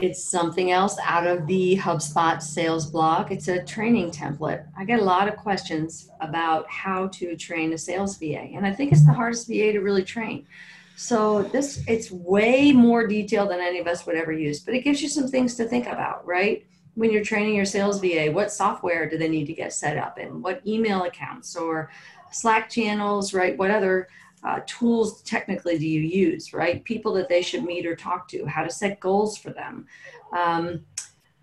It's 0.00 0.22
something 0.22 0.70
else 0.70 0.96
out 1.02 1.26
of 1.26 1.48
the 1.48 1.76
HubSpot 1.76 2.40
sales 2.40 2.88
blog. 2.88 3.32
It's 3.32 3.48
a 3.48 3.64
training 3.64 4.12
template. 4.12 4.64
I 4.76 4.84
get 4.84 5.00
a 5.00 5.04
lot 5.04 5.26
of 5.26 5.36
questions 5.36 6.08
about 6.20 6.70
how 6.70 7.08
to 7.08 7.34
train 7.34 7.72
a 7.72 7.78
sales 7.78 8.16
VA, 8.16 8.48
and 8.54 8.64
I 8.64 8.72
think 8.72 8.92
it's 8.92 9.04
the 9.04 9.12
hardest 9.12 9.48
VA 9.48 9.72
to 9.72 9.80
really 9.80 10.04
train. 10.04 10.46
So 10.94 11.42
this 11.42 11.82
it's 11.88 12.12
way 12.12 12.70
more 12.70 13.08
detailed 13.08 13.50
than 13.50 13.58
any 13.58 13.80
of 13.80 13.88
us 13.88 14.06
would 14.06 14.14
ever 14.14 14.30
use, 14.30 14.60
but 14.60 14.74
it 14.74 14.84
gives 14.84 15.02
you 15.02 15.08
some 15.08 15.26
things 15.26 15.56
to 15.56 15.64
think 15.64 15.88
about, 15.88 16.24
right? 16.24 16.64
When 16.94 17.10
you're 17.10 17.24
training 17.24 17.56
your 17.56 17.64
sales 17.64 18.00
VA, 18.00 18.30
what 18.30 18.52
software 18.52 19.08
do 19.08 19.18
they 19.18 19.28
need 19.28 19.46
to 19.46 19.52
get 19.52 19.72
set 19.72 19.96
up 19.96 20.16
in? 20.16 20.42
What 20.42 20.64
email 20.64 21.02
accounts 21.02 21.56
or 21.56 21.90
Slack 22.30 22.70
channels, 22.70 23.34
right? 23.34 23.58
What 23.58 23.72
other 23.72 24.06
uh, 24.44 24.60
tools 24.66 25.22
technically 25.22 25.78
do 25.78 25.86
you 25.86 26.00
use, 26.00 26.52
right? 26.52 26.84
People 26.84 27.12
that 27.14 27.28
they 27.28 27.42
should 27.42 27.64
meet 27.64 27.86
or 27.86 27.96
talk 27.96 28.28
to, 28.28 28.46
how 28.46 28.62
to 28.62 28.70
set 28.70 29.00
goals 29.00 29.36
for 29.36 29.50
them, 29.50 29.86
um, 30.32 30.84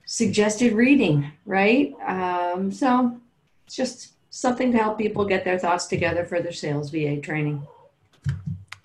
suggested 0.05 0.73
reading, 0.73 1.31
right? 1.45 1.93
Um, 2.05 2.71
so 2.71 3.19
it's 3.65 3.75
just 3.75 4.13
something 4.29 4.71
to 4.71 4.77
help 4.77 4.97
people 4.97 5.25
get 5.25 5.43
their 5.43 5.59
thoughts 5.59 5.87
together 5.87 6.25
for 6.25 6.41
their 6.41 6.51
sales 6.51 6.89
VA 6.89 7.19
training. 7.19 7.65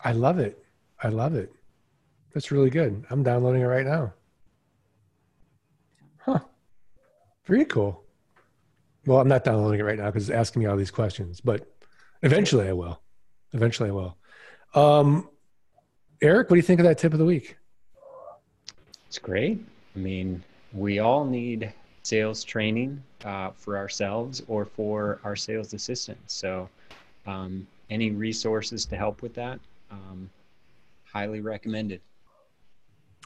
I 0.04 0.12
love 0.12 0.38
it. 0.38 0.64
I 1.02 1.08
love 1.08 1.34
it. 1.34 1.52
That's 2.32 2.50
really 2.50 2.70
good. 2.70 3.04
I'm 3.10 3.22
downloading 3.22 3.62
it 3.62 3.66
right 3.66 3.86
now. 3.86 4.12
Huh. 6.18 6.40
Very 7.44 7.64
cool. 7.64 8.04
Well, 9.06 9.18
I'm 9.18 9.28
not 9.28 9.44
downloading 9.44 9.80
it 9.80 9.84
right 9.84 9.98
now 9.98 10.06
because 10.06 10.28
it's 10.28 10.36
asking 10.36 10.62
me 10.62 10.66
all 10.66 10.76
these 10.76 10.90
questions, 10.90 11.40
but 11.40 11.66
eventually 12.22 12.68
I 12.68 12.72
will. 12.72 13.00
Eventually 13.52 13.90
I 13.90 13.92
will. 13.92 14.16
Um, 14.74 15.28
Erik, 16.22 16.50
what 16.50 16.54
do 16.54 16.58
you 16.58 16.62
think 16.62 16.80
of 16.80 16.86
that 16.86 16.98
tip 16.98 17.12
of 17.12 17.18
the 17.18 17.24
week? 17.24 17.56
It's 19.06 19.18
great. 19.18 19.58
I 19.96 19.98
mean, 19.98 20.42
we 20.72 21.00
all 21.00 21.24
need 21.24 21.72
sales 22.02 22.44
training 22.44 23.02
uh, 23.24 23.50
for 23.50 23.76
ourselves 23.76 24.42
or 24.46 24.64
for 24.64 25.20
our 25.24 25.34
sales 25.34 25.74
assistants. 25.74 26.32
So, 26.34 26.68
um, 27.26 27.66
any 27.90 28.10
resources 28.10 28.84
to 28.86 28.96
help 28.96 29.20
with 29.20 29.34
that, 29.34 29.58
um, 29.90 30.30
highly 31.04 31.40
recommended. 31.40 32.00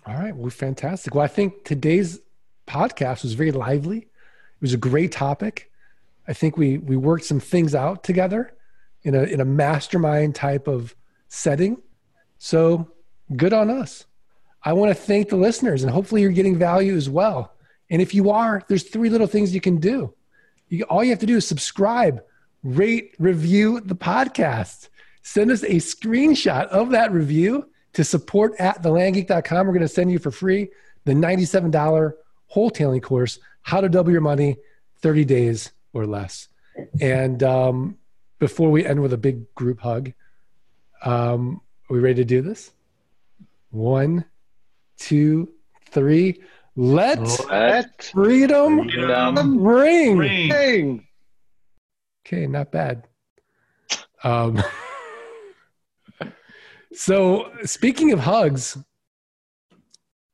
All 0.07 0.15
right. 0.15 0.35
Well, 0.35 0.51
fantastic. 0.51 1.15
Well, 1.15 1.25
I 1.25 1.29
think 1.29 1.65
today's 1.65 2.21
podcast 2.67 3.23
was 3.23 3.35
very 3.35 3.53
lively. 3.53 3.99
It 3.99 4.61
was 4.61 4.73
a 4.73 4.79
great 4.79 5.13
topic. 5.13 5.71
I 6.27 6.33
think 6.33 6.57
we 6.57 6.79
we 6.79 6.97
worked 6.97 7.25
some 7.25 7.41
things 7.41 7.75
out 7.75 8.03
together 8.03 8.54
in 9.05 9.15
a 9.15 9.23
in 9.23 9.41
a 9.41 9.45
mastermind 9.45 10.35
type 10.35 10.67
of 10.67 10.95
setting. 11.29 11.81
So 12.39 12.91
good 13.37 13.53
on 13.53 13.71
us. 13.71 14.07
I 14.63 14.73
want 14.73 14.91
to 14.91 14.95
thank 14.95 15.29
the 15.29 15.37
listeners 15.37 15.83
and 15.83 15.93
hopefully 15.93 16.23
you're 16.23 16.33
getting 16.33 16.59
value 16.59 16.97
as 16.97 17.09
well. 17.09 17.55
And 17.91 18.01
if 18.01 18.15
you 18.15 18.31
are, 18.31 18.63
there's 18.69 18.85
three 18.85 19.11
little 19.11 19.27
things 19.27 19.55
you 19.55 19.61
can 19.61 19.77
do. 19.79 20.15
You, 20.69 20.85
all 20.85 21.05
you 21.05 21.11
have 21.11 21.19
to 21.21 21.27
do 21.27 21.37
is 21.37 21.47
subscribe, 21.47 22.23
rate, 22.63 23.15
review 23.19 23.81
the 23.81 23.95
podcast. 23.95 24.89
Send 25.23 25.51
us 25.51 25.63
a 25.63 25.77
screenshot 25.77 26.67
of 26.69 26.91
that 26.91 27.13
review 27.13 27.69
to 27.93 28.05
support 28.05 28.55
at 28.59 28.83
thelandgeek.com. 28.83 29.67
We're 29.67 29.73
going 29.73 29.83
to 29.83 29.89
send 29.89 30.11
you 30.11 30.19
for 30.19 30.31
free 30.31 30.71
the 31.05 31.13
$97 31.13 32.13
wholetailing 32.55 33.03
course, 33.03 33.39
How 33.63 33.81
to 33.81 33.89
Double 33.89 34.11
Your 34.11 34.21
Money 34.21 34.57
30 35.01 35.25
Days 35.25 35.73
or 35.93 36.07
Less. 36.07 36.49
And 37.01 37.43
um, 37.43 37.99
before 38.39 38.71
we 38.71 38.85
end 38.85 39.01
with 39.01 39.13
a 39.13 39.19
big 39.19 39.55
group 39.55 39.81
hug, 39.81 40.13
um, 41.03 41.61
are 41.89 41.95
we 41.95 42.01
ready 42.01 42.17
to 42.17 42.25
do 42.25 42.43
this? 42.43 42.73
One, 43.71 44.25
two, 44.99 45.53
three. 45.91 46.43
Let, 46.77 47.21
Let 47.49 48.03
freedom, 48.03 48.89
freedom 48.89 49.63
ring. 49.63 50.19
Ring. 50.19 51.07
Okay, 52.27 52.47
not 52.47 52.73
bad. 52.73 53.07
Um, 54.25 54.63
so 56.93 57.53
speaking 57.65 58.13
of 58.13 58.21
hugs, 58.21 58.79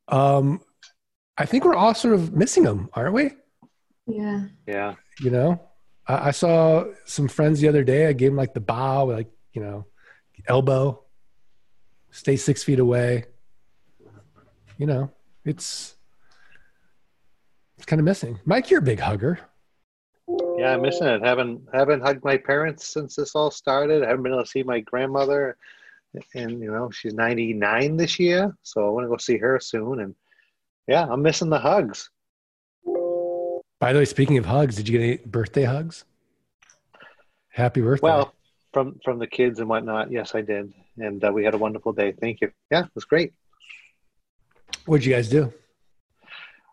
um, 0.08 0.60
I 1.36 1.46
think 1.46 1.64
we're 1.64 1.74
all 1.74 1.94
sort 1.94 2.14
of 2.14 2.32
missing 2.32 2.62
them, 2.62 2.88
aren't 2.94 3.14
we? 3.14 3.30
Yeah. 4.06 4.46
Yeah. 4.66 4.94
You 5.20 5.30
know, 5.30 5.60
I, 6.10 6.28
I 6.28 6.30
saw 6.32 6.84
some 7.04 7.28
friends 7.28 7.60
the 7.60 7.68
other 7.68 7.84
day. 7.84 8.06
I 8.06 8.12
gave 8.12 8.30
them 8.30 8.36
like 8.36 8.54
the 8.54 8.60
bow, 8.60 9.06
like 9.06 9.30
you 9.52 9.62
know, 9.62 9.86
elbow, 10.46 11.02
stay 12.10 12.36
six 12.36 12.62
feet 12.62 12.78
away. 12.78 13.24
You 14.76 14.86
know, 14.86 15.10
it's 15.44 15.94
it's 17.76 17.86
kind 17.86 18.00
of 18.00 18.04
missing. 18.04 18.38
Mike, 18.44 18.70
you're 18.70 18.80
a 18.80 18.82
big 18.82 19.00
hugger. 19.00 19.38
Yeah, 20.58 20.74
I'm 20.74 20.82
missing 20.82 21.06
it. 21.06 21.22
Haven't 21.22 21.62
haven't 21.72 22.02
hugged 22.02 22.24
my 22.24 22.36
parents 22.36 22.88
since 22.88 23.16
this 23.16 23.34
all 23.34 23.50
started. 23.50 24.02
I 24.02 24.08
haven't 24.08 24.22
been 24.22 24.32
able 24.32 24.44
to 24.44 24.50
see 24.50 24.62
my 24.62 24.80
grandmother, 24.80 25.56
and 26.34 26.60
you 26.60 26.72
know 26.72 26.90
she's 26.90 27.14
99 27.14 27.96
this 27.96 28.18
year, 28.18 28.56
so 28.62 28.86
I 28.86 28.90
want 28.90 29.04
to 29.04 29.08
go 29.08 29.16
see 29.16 29.38
her 29.38 29.60
soon. 29.60 30.00
And 30.00 30.14
yeah, 30.86 31.06
I'm 31.08 31.22
missing 31.22 31.50
the 31.50 31.58
hugs. 31.58 32.10
By 33.80 33.94
the 33.94 33.98
way, 33.98 34.04
speaking 34.04 34.36
of 34.36 34.44
hugs, 34.44 34.76
did 34.76 34.88
you 34.88 34.98
get 34.98 35.04
any 35.04 35.16
birthday 35.16 35.64
hugs? 35.64 36.04
Happy 37.48 37.80
birthday! 37.80 38.08
Well, 38.08 38.34
from 38.74 39.00
from 39.02 39.18
the 39.18 39.26
kids 39.26 39.58
and 39.58 39.70
whatnot, 39.70 40.12
yes, 40.12 40.34
I 40.34 40.42
did, 40.42 40.74
and 40.98 41.24
uh, 41.24 41.32
we 41.32 41.44
had 41.44 41.54
a 41.54 41.58
wonderful 41.58 41.94
day. 41.94 42.12
Thank 42.12 42.42
you. 42.42 42.52
Yeah, 42.70 42.84
it 42.84 42.90
was 42.94 43.06
great. 43.06 43.32
what'd 44.84 45.06
you 45.06 45.14
guys 45.14 45.30
do? 45.30 45.50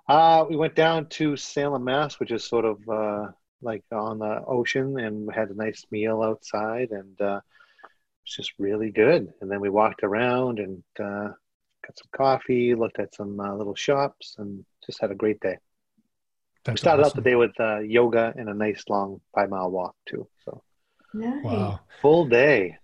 Uh, 0.09 0.45
we 0.49 0.57
went 0.57 0.75
down 0.75 1.07
to 1.07 1.37
Salem, 1.37 1.85
Mass, 1.85 2.19
which 2.19 2.31
is 2.31 2.43
sort 2.43 2.65
of 2.65 2.77
uh, 2.89 3.27
like 3.61 3.83
on 3.93 4.19
the 4.19 4.43
ocean, 4.45 4.99
and 4.99 5.27
we 5.27 5.33
had 5.33 5.49
a 5.49 5.55
nice 5.55 5.85
meal 5.89 6.21
outside, 6.21 6.91
and 6.91 7.21
uh, 7.21 7.39
it's 8.25 8.35
just 8.35 8.51
really 8.59 8.91
good. 8.91 9.33
And 9.39 9.49
then 9.49 9.61
we 9.61 9.69
walked 9.69 10.03
around 10.03 10.59
and 10.59 10.83
uh, 10.99 11.31
got 11.85 11.97
some 11.97 12.09
coffee, 12.11 12.75
looked 12.75 12.99
at 12.99 13.15
some 13.15 13.39
uh, 13.39 13.55
little 13.55 13.75
shops, 13.75 14.35
and 14.39 14.65
just 14.85 14.99
had 14.99 15.11
a 15.11 15.15
great 15.15 15.39
day. 15.39 15.57
We 16.67 16.71
That's 16.73 16.81
started 16.81 17.05
out 17.05 17.15
the 17.15 17.21
day 17.21 17.35
with 17.35 17.57
uh, 17.59 17.79
yoga 17.79 18.33
and 18.37 18.49
a 18.49 18.53
nice 18.53 18.83
long 18.89 19.21
five 19.33 19.49
mile 19.49 19.71
walk 19.71 19.95
too. 20.07 20.27
So 20.45 20.61
Nice. 21.13 21.43
Wow. 21.43 21.79
full 22.01 22.25
day. 22.25 22.77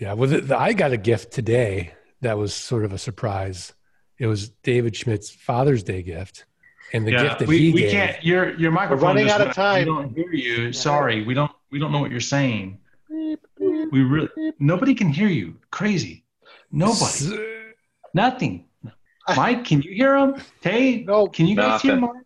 Yeah. 0.00 0.14
Well, 0.14 0.28
the, 0.30 0.40
the, 0.40 0.58
I 0.58 0.72
got 0.72 0.92
a 0.92 0.96
gift 0.96 1.32
today 1.32 1.92
that 2.22 2.38
was 2.38 2.54
sort 2.54 2.84
of 2.84 2.92
a 2.92 2.98
surprise. 2.98 3.74
It 4.18 4.26
was 4.26 4.48
David 4.48 4.96
Schmidt's 4.96 5.30
Father's 5.30 5.82
Day 5.82 6.02
gift, 6.02 6.46
and 6.92 7.06
the 7.06 7.12
yeah, 7.12 7.22
gift 7.24 7.38
that 7.40 7.48
we, 7.48 7.58
he 7.58 7.72
we 7.72 7.80
gave. 7.82 7.90
can't. 7.92 8.24
Your 8.24 8.54
your 8.58 8.70
microphone. 8.70 9.08
running 9.08 9.26
just 9.26 9.40
out 9.40 9.46
of 9.46 9.54
time. 9.54 9.80
We 9.80 9.84
don't 9.84 10.14
hear 10.16 10.32
you. 10.32 10.72
Sorry, 10.72 11.22
we 11.24 11.34
don't. 11.34 11.50
We 11.70 11.78
don't 11.78 11.92
know 11.92 12.00
what 12.00 12.10
you're 12.10 12.20
saying. 12.20 12.78
We 13.10 14.02
really. 14.02 14.28
Nobody 14.58 14.94
can 14.94 15.08
hear 15.08 15.28
you. 15.28 15.56
Crazy. 15.70 16.24
Nobody. 16.70 17.04
S- 17.04 17.32
Nothing. 18.14 18.66
Mike, 19.36 19.64
can 19.64 19.82
you 19.82 19.92
hear 19.94 20.16
him? 20.16 20.34
Hey, 20.62 21.04
No, 21.04 21.28
can 21.28 21.46
you 21.46 21.54
guys 21.56 21.80
hear 21.82 21.96
Nothing. 21.96 22.21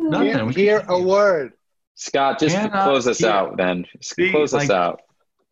Mark? 0.00 0.12
Nothing. 0.12 0.32
can't 0.32 0.46
We 0.48 0.52
hear 0.54 0.78
can't 0.80 0.90
a 0.90 0.98
word. 0.98 1.52
Scott, 1.94 2.38
just 2.38 2.56
Cannot 2.56 2.84
close 2.84 3.06
us 3.06 3.18
hear- 3.18 3.28
out 3.30 3.56
then. 3.56 3.86
Just 3.98 4.14
See, 4.16 4.30
close 4.30 4.54
us 4.54 4.70
out. 4.70 5.02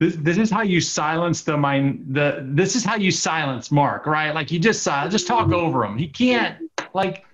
This, 0.00 0.14
this 0.16 0.38
is 0.38 0.50
how 0.50 0.62
you 0.62 0.80
silence 0.80 1.42
the 1.42 1.56
mind. 1.56 2.06
The 2.10 2.40
this 2.42 2.76
is 2.76 2.84
how 2.84 2.94
you 2.96 3.10
silence 3.10 3.70
Mark, 3.72 4.06
right? 4.06 4.32
Like 4.34 4.50
you 4.50 4.58
just 4.60 4.86
uh, 4.86 5.08
just 5.08 5.26
talk 5.26 5.50
over 5.52 5.84
him. 5.84 5.98
He 5.98 6.06
can't. 6.06 6.70
Like, 6.94 7.24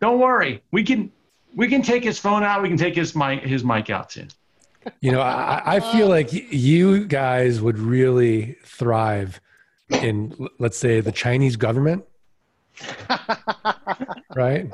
don't 0.00 0.20
worry. 0.20 0.62
We 0.72 0.84
can 0.84 1.10
we 1.56 1.68
can 1.68 1.80
take 1.82 2.04
his 2.04 2.18
phone 2.18 2.42
out. 2.42 2.62
We 2.62 2.68
can 2.68 2.76
take 2.76 2.94
his 2.94 3.16
mic 3.16 3.42
his 3.42 3.64
mic 3.64 3.88
out 3.90 4.10
too. 4.10 4.26
You 5.00 5.12
know, 5.12 5.20
I, 5.20 5.76
I 5.76 5.80
feel 5.80 6.08
like 6.08 6.32
you 6.32 7.06
guys 7.06 7.60
would 7.60 7.78
really 7.78 8.56
thrive 8.64 9.40
in, 9.88 10.48
let's 10.58 10.76
say, 10.76 11.00
the 11.00 11.12
Chinese 11.12 11.54
government, 11.56 12.04
right? 14.34 14.70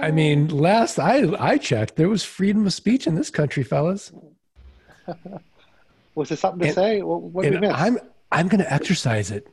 I 0.00 0.10
mean, 0.10 0.48
last 0.48 0.98
I 0.98 1.32
I 1.38 1.58
checked, 1.58 1.96
there 1.96 2.08
was 2.08 2.24
freedom 2.24 2.66
of 2.66 2.72
speech 2.72 3.06
in 3.06 3.14
this 3.14 3.30
country, 3.30 3.62
fellas. 3.62 4.12
Was 6.14 6.30
there 6.30 6.38
something 6.38 6.60
to 6.60 6.66
And- 6.66 6.74
say? 6.74 7.02
What, 7.02 7.22
what 7.22 7.42
did 7.44 7.54
we 7.54 7.60
miss? 7.60 7.72
I'm 7.74 7.98
I'm 8.32 8.48
going 8.48 8.60
to 8.60 8.72
exercise 8.72 9.30
it 9.30 9.46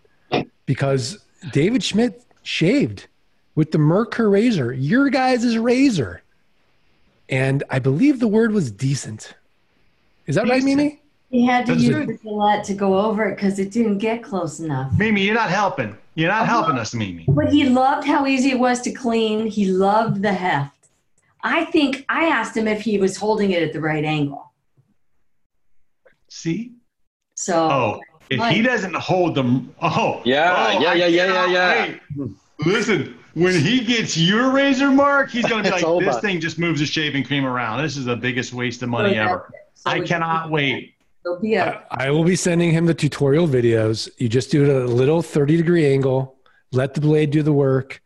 because 0.65 1.19
David 1.51 1.83
Schmidt 1.83 2.23
shaved 2.41 3.07
with 3.55 3.71
the 3.71 3.77
Merkur 3.77 4.31
razor, 4.31 4.73
your 4.73 5.09
guys' 5.09 5.57
razor, 5.57 6.23
and 7.29 7.63
I 7.69 7.79
believe 7.79 8.19
the 8.19 8.27
word 8.27 8.51
was 8.51 8.71
decent. 8.71 9.35
Is 10.25 10.35
that 10.35 10.47
right, 10.47 10.63
Mimi? 10.63 11.01
He 11.33 11.43
had 11.43 11.65
to 11.65 11.71
That's 11.71 11.83
use 11.83 11.95
it. 11.95 12.05
the 12.05 12.17
Gillette 12.19 12.63
to 12.65 12.75
go 12.75 12.95
over 12.95 13.25
it 13.25 13.35
because 13.37 13.57
it 13.57 13.71
didn't 13.71 13.97
get 13.97 14.21
close 14.21 14.59
enough. 14.59 14.91
Mimi, 14.99 15.21
you're 15.23 15.33
not 15.33 15.49
helping. 15.49 15.97
You're 16.13 16.29
not 16.29 16.47
helping 16.47 16.77
us, 16.77 16.93
Mimi. 16.93 17.25
But 17.27 17.51
he 17.51 17.67
loved 17.67 18.05
how 18.05 18.27
easy 18.27 18.51
it 18.51 18.59
was 18.59 18.81
to 18.81 18.91
clean. 18.91 19.47
He 19.47 19.65
loved 19.65 20.21
the 20.21 20.31
heft. 20.31 20.89
I 21.41 21.65
think 21.65 22.05
I 22.07 22.25
asked 22.25 22.55
him 22.55 22.67
if 22.67 22.81
he 22.81 22.99
was 22.99 23.17
holding 23.17 23.49
it 23.49 23.63
at 23.63 23.73
the 23.73 23.81
right 23.81 24.05
angle. 24.05 24.51
See? 26.29 26.73
So 27.33 27.55
Oh, 27.55 27.99
if 28.29 28.39
he 28.53 28.61
doesn't 28.61 28.95
hold 28.95 29.33
them, 29.33 29.73
oh 29.81 30.21
Yeah, 30.25 30.53
oh, 30.55 30.79
yeah, 30.79 30.89
I 30.91 30.93
yeah, 30.93 31.05
yeah, 31.07 31.25
cannot 31.25 31.49
yeah, 31.49 31.97
wait. 32.15 32.31
Listen, 32.63 33.17
when 33.33 33.59
he 33.59 33.83
gets 33.83 34.15
your 34.15 34.51
razor 34.51 34.91
mark, 34.91 35.31
he's 35.31 35.47
gonna 35.47 35.63
be 35.63 35.71
like, 35.83 36.05
"This 36.05 36.19
thing 36.19 36.39
just 36.39 36.59
moves 36.59 36.79
the 36.79 36.85
shaving 36.85 37.23
cream 37.23 37.43
around. 37.43 37.81
This 37.81 37.97
is 37.97 38.05
the 38.05 38.15
biggest 38.15 38.53
waste 38.53 38.83
of 38.83 38.89
money 38.89 39.17
oh, 39.17 39.23
ever." 39.23 39.51
so 39.73 39.89
I 39.89 39.99
cannot 40.01 40.51
wait. 40.51 40.93
There'll 41.23 41.39
be 41.39 41.55
a 41.55 41.83
I 41.89 42.09
will 42.11 42.23
be 42.23 42.35
sending 42.35 42.71
him 42.71 42.85
the 42.85 42.93
tutorial 42.93 43.47
videos. 43.47 44.09
You 44.17 44.27
just 44.27 44.51
do 44.51 44.63
it 44.63 44.69
at 44.69 44.81
a 44.83 44.85
little 44.85 45.21
30 45.21 45.57
degree 45.57 45.85
angle, 45.85 46.37
let 46.71 46.93
the 46.93 47.01
blade 47.01 47.31
do 47.31 47.41
the 47.43 47.53
work. 47.53 48.01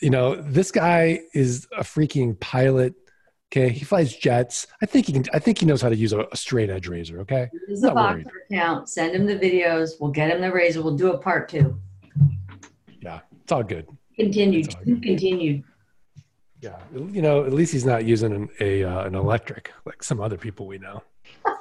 You 0.00 0.10
know, 0.10 0.34
this 0.34 0.70
guy 0.70 1.20
is 1.32 1.66
a 1.76 1.82
freaking 1.82 2.38
pilot. 2.40 2.94
Okay. 3.52 3.68
He 3.70 3.84
flies 3.84 4.14
jets. 4.14 4.66
I 4.82 4.86
think 4.86 5.06
he 5.06 5.12
can, 5.12 5.24
I 5.32 5.38
think 5.38 5.58
he 5.58 5.66
knows 5.66 5.80
how 5.82 5.88
to 5.88 5.96
use 5.96 6.12
a, 6.12 6.26
a 6.30 6.36
straight 6.36 6.70
edge 6.70 6.86
razor. 6.86 7.20
Okay. 7.20 7.48
Use 7.68 7.80
the 7.80 7.88
Not 7.88 7.94
box 7.94 8.14
worried. 8.24 8.26
account. 8.50 8.88
Send 8.88 9.14
him 9.14 9.26
the 9.26 9.36
videos. 9.36 9.92
We'll 10.00 10.10
get 10.10 10.30
him 10.30 10.40
the 10.40 10.52
razor. 10.52 10.82
We'll 10.82 10.96
do 10.96 11.12
a 11.12 11.18
part 11.18 11.48
two. 11.48 11.80
Yeah. 13.00 13.20
It's 13.42 13.52
all 13.52 13.62
good. 13.62 13.88
Continued. 14.16 14.66
That's 14.66 14.74
all 14.76 14.84
good. 14.84 15.02
Continued. 15.02 15.64
Yeah. 16.60 16.78
You 16.92 17.22
know, 17.22 17.44
at 17.44 17.52
least 17.52 17.72
he's 17.72 17.86
not 17.86 18.04
using 18.04 18.32
an, 18.32 18.48
a, 18.60 18.84
uh, 18.84 19.04
an 19.04 19.14
electric 19.14 19.72
like 19.86 20.02
some 20.02 20.20
other 20.20 20.36
people 20.36 20.66
we 20.66 20.78
know. 20.78 21.02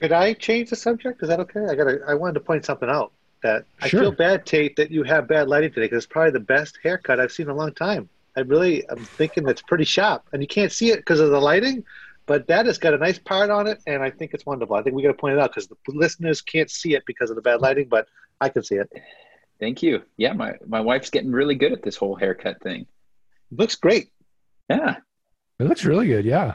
Could 0.00 0.12
I 0.12 0.32
change 0.34 0.70
the 0.70 0.76
subject? 0.76 1.22
Is 1.22 1.28
that 1.28 1.40
okay? 1.40 1.66
I 1.68 1.74
got. 1.74 1.88
I 2.06 2.14
wanted 2.14 2.34
to 2.34 2.40
point 2.40 2.64
something 2.64 2.88
out 2.88 3.12
that 3.42 3.64
I 3.80 3.88
Sure. 3.88 4.00
feel 4.00 4.12
bad, 4.12 4.46
Tate, 4.46 4.76
that 4.76 4.90
you 4.90 5.02
have 5.04 5.28
bad 5.28 5.48
lighting 5.48 5.70
today 5.70 5.86
because 5.86 6.04
it's 6.04 6.12
probably 6.12 6.32
the 6.32 6.40
best 6.40 6.78
haircut 6.82 7.20
I've 7.20 7.32
seen 7.32 7.46
in 7.46 7.50
a 7.50 7.54
long 7.54 7.72
time. 7.74 8.08
I 8.36 8.40
really, 8.40 8.88
I'm 8.88 8.98
thinking 9.04 9.42
that's 9.44 9.62
pretty 9.62 9.84
sharp, 9.84 10.22
and 10.32 10.40
you 10.42 10.46
can't 10.48 10.70
see 10.70 10.90
it 10.90 10.98
because 10.98 11.18
of 11.18 11.30
the 11.30 11.40
lighting, 11.40 11.84
but 12.26 12.46
that 12.46 12.66
has 12.66 12.78
got 12.78 12.94
a 12.94 12.98
nice 12.98 13.18
part 13.18 13.50
on 13.50 13.66
it, 13.66 13.80
and 13.86 14.02
I 14.02 14.10
think 14.10 14.34
it's 14.34 14.46
wonderful. 14.46 14.76
I 14.76 14.82
think 14.82 14.94
we 14.94 15.02
got 15.02 15.08
to 15.08 15.14
point 15.14 15.34
it 15.34 15.40
out 15.40 15.50
because 15.50 15.66
the 15.66 15.76
listeners 15.88 16.40
can't 16.40 16.70
see 16.70 16.94
it 16.94 17.02
because 17.06 17.30
of 17.30 17.36
the 17.36 17.42
bad 17.42 17.60
lighting, 17.60 17.88
but 17.88 18.06
I 18.40 18.48
can 18.48 18.62
see 18.62 18.76
it. 18.76 18.92
Thank 19.58 19.82
you. 19.82 20.02
Yeah, 20.16 20.34
my, 20.34 20.54
my 20.66 20.80
wife's 20.80 21.10
getting 21.10 21.32
really 21.32 21.56
good 21.56 21.72
at 21.72 21.82
this 21.82 21.96
whole 21.96 22.14
haircut 22.14 22.60
thing. 22.62 22.86
Looks 23.50 23.74
great. 23.74 24.10
Yeah. 24.70 24.98
It 25.58 25.64
looks 25.64 25.84
really 25.84 26.06
good. 26.06 26.24
Yeah. 26.24 26.54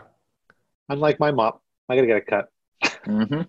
Unlike 0.87 1.19
my 1.19 1.31
mop, 1.31 1.61
I 1.89 1.95
gotta 1.95 2.07
get 2.07 2.17
a 2.17 2.21
cut. 2.21 2.49
Hmm 3.05 3.41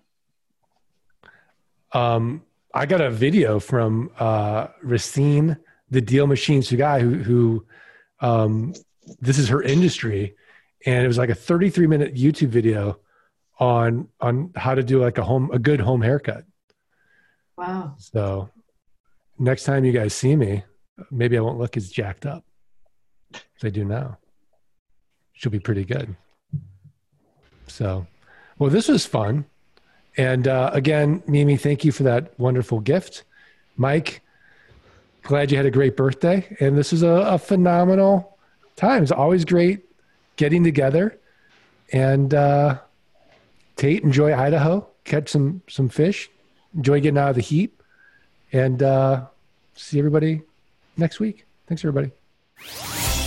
Um, 1.93 2.43
I 2.73 2.85
got 2.85 3.01
a 3.01 3.09
video 3.09 3.59
from 3.59 4.11
uh, 4.19 4.67
Racine, 4.83 5.57
the 5.89 6.01
Deal 6.01 6.27
Machines 6.27 6.71
guy 6.71 6.99
who, 6.99 7.15
who 7.15 7.65
um, 8.19 8.73
this 9.19 9.37
is 9.37 9.47
her 9.49 9.61
industry, 9.61 10.35
and 10.85 11.03
it 11.03 11.07
was 11.07 11.17
like 11.17 11.29
a 11.29 11.35
33 11.35 11.87
minute 11.87 12.15
YouTube 12.15 12.49
video 12.49 12.99
on 13.59 14.09
on 14.19 14.51
how 14.55 14.75
to 14.75 14.83
do 14.83 15.01
like 15.01 15.17
a 15.17 15.23
home 15.23 15.49
a 15.53 15.59
good 15.59 15.79
home 15.79 16.01
haircut. 16.01 16.43
Wow. 17.57 17.95
So 17.97 18.49
next 19.39 19.63
time 19.63 19.85
you 19.85 19.91
guys 19.91 20.13
see 20.13 20.35
me, 20.35 20.63
maybe 21.11 21.37
I 21.37 21.41
won't 21.41 21.57
look 21.57 21.77
as 21.77 21.89
jacked 21.89 22.25
up 22.25 22.43
as 23.33 23.63
I 23.63 23.69
do 23.69 23.85
now. 23.85 24.17
She'll 25.33 25.51
be 25.51 25.59
pretty 25.59 25.83
good. 25.83 26.15
So, 27.67 28.07
well, 28.57 28.69
this 28.69 28.87
was 28.87 29.05
fun. 29.05 29.45
And 30.17 30.47
uh, 30.47 30.69
again, 30.73 31.23
Mimi, 31.27 31.57
thank 31.57 31.83
you 31.83 31.91
for 31.91 32.03
that 32.03 32.37
wonderful 32.39 32.79
gift. 32.79 33.23
Mike, 33.75 34.21
glad 35.23 35.51
you 35.51 35.57
had 35.57 35.65
a 35.65 35.71
great 35.71 35.97
birthday. 35.97 36.55
And 36.59 36.77
this 36.77 36.93
is 36.93 37.03
a, 37.03 37.09
a 37.09 37.37
phenomenal 37.37 38.37
time. 38.75 39.03
It's 39.03 39.11
always 39.11 39.43
great 39.43 39.85
getting 40.37 40.63
together. 40.63 41.19
And 41.91 42.33
uh, 42.33 42.79
Tate, 43.75 44.03
enjoy 44.03 44.33
Idaho, 44.33 44.87
catch 45.03 45.29
some 45.29 45.61
some 45.67 45.89
fish, 45.89 46.29
enjoy 46.75 46.99
getting 46.99 47.17
out 47.17 47.29
of 47.29 47.35
the 47.35 47.41
heat, 47.41 47.79
and 48.51 48.81
uh, 48.81 49.25
see 49.75 49.99
everybody 49.99 50.41
next 50.97 51.19
week. 51.19 51.45
Thanks, 51.67 51.83
everybody. 51.83 52.11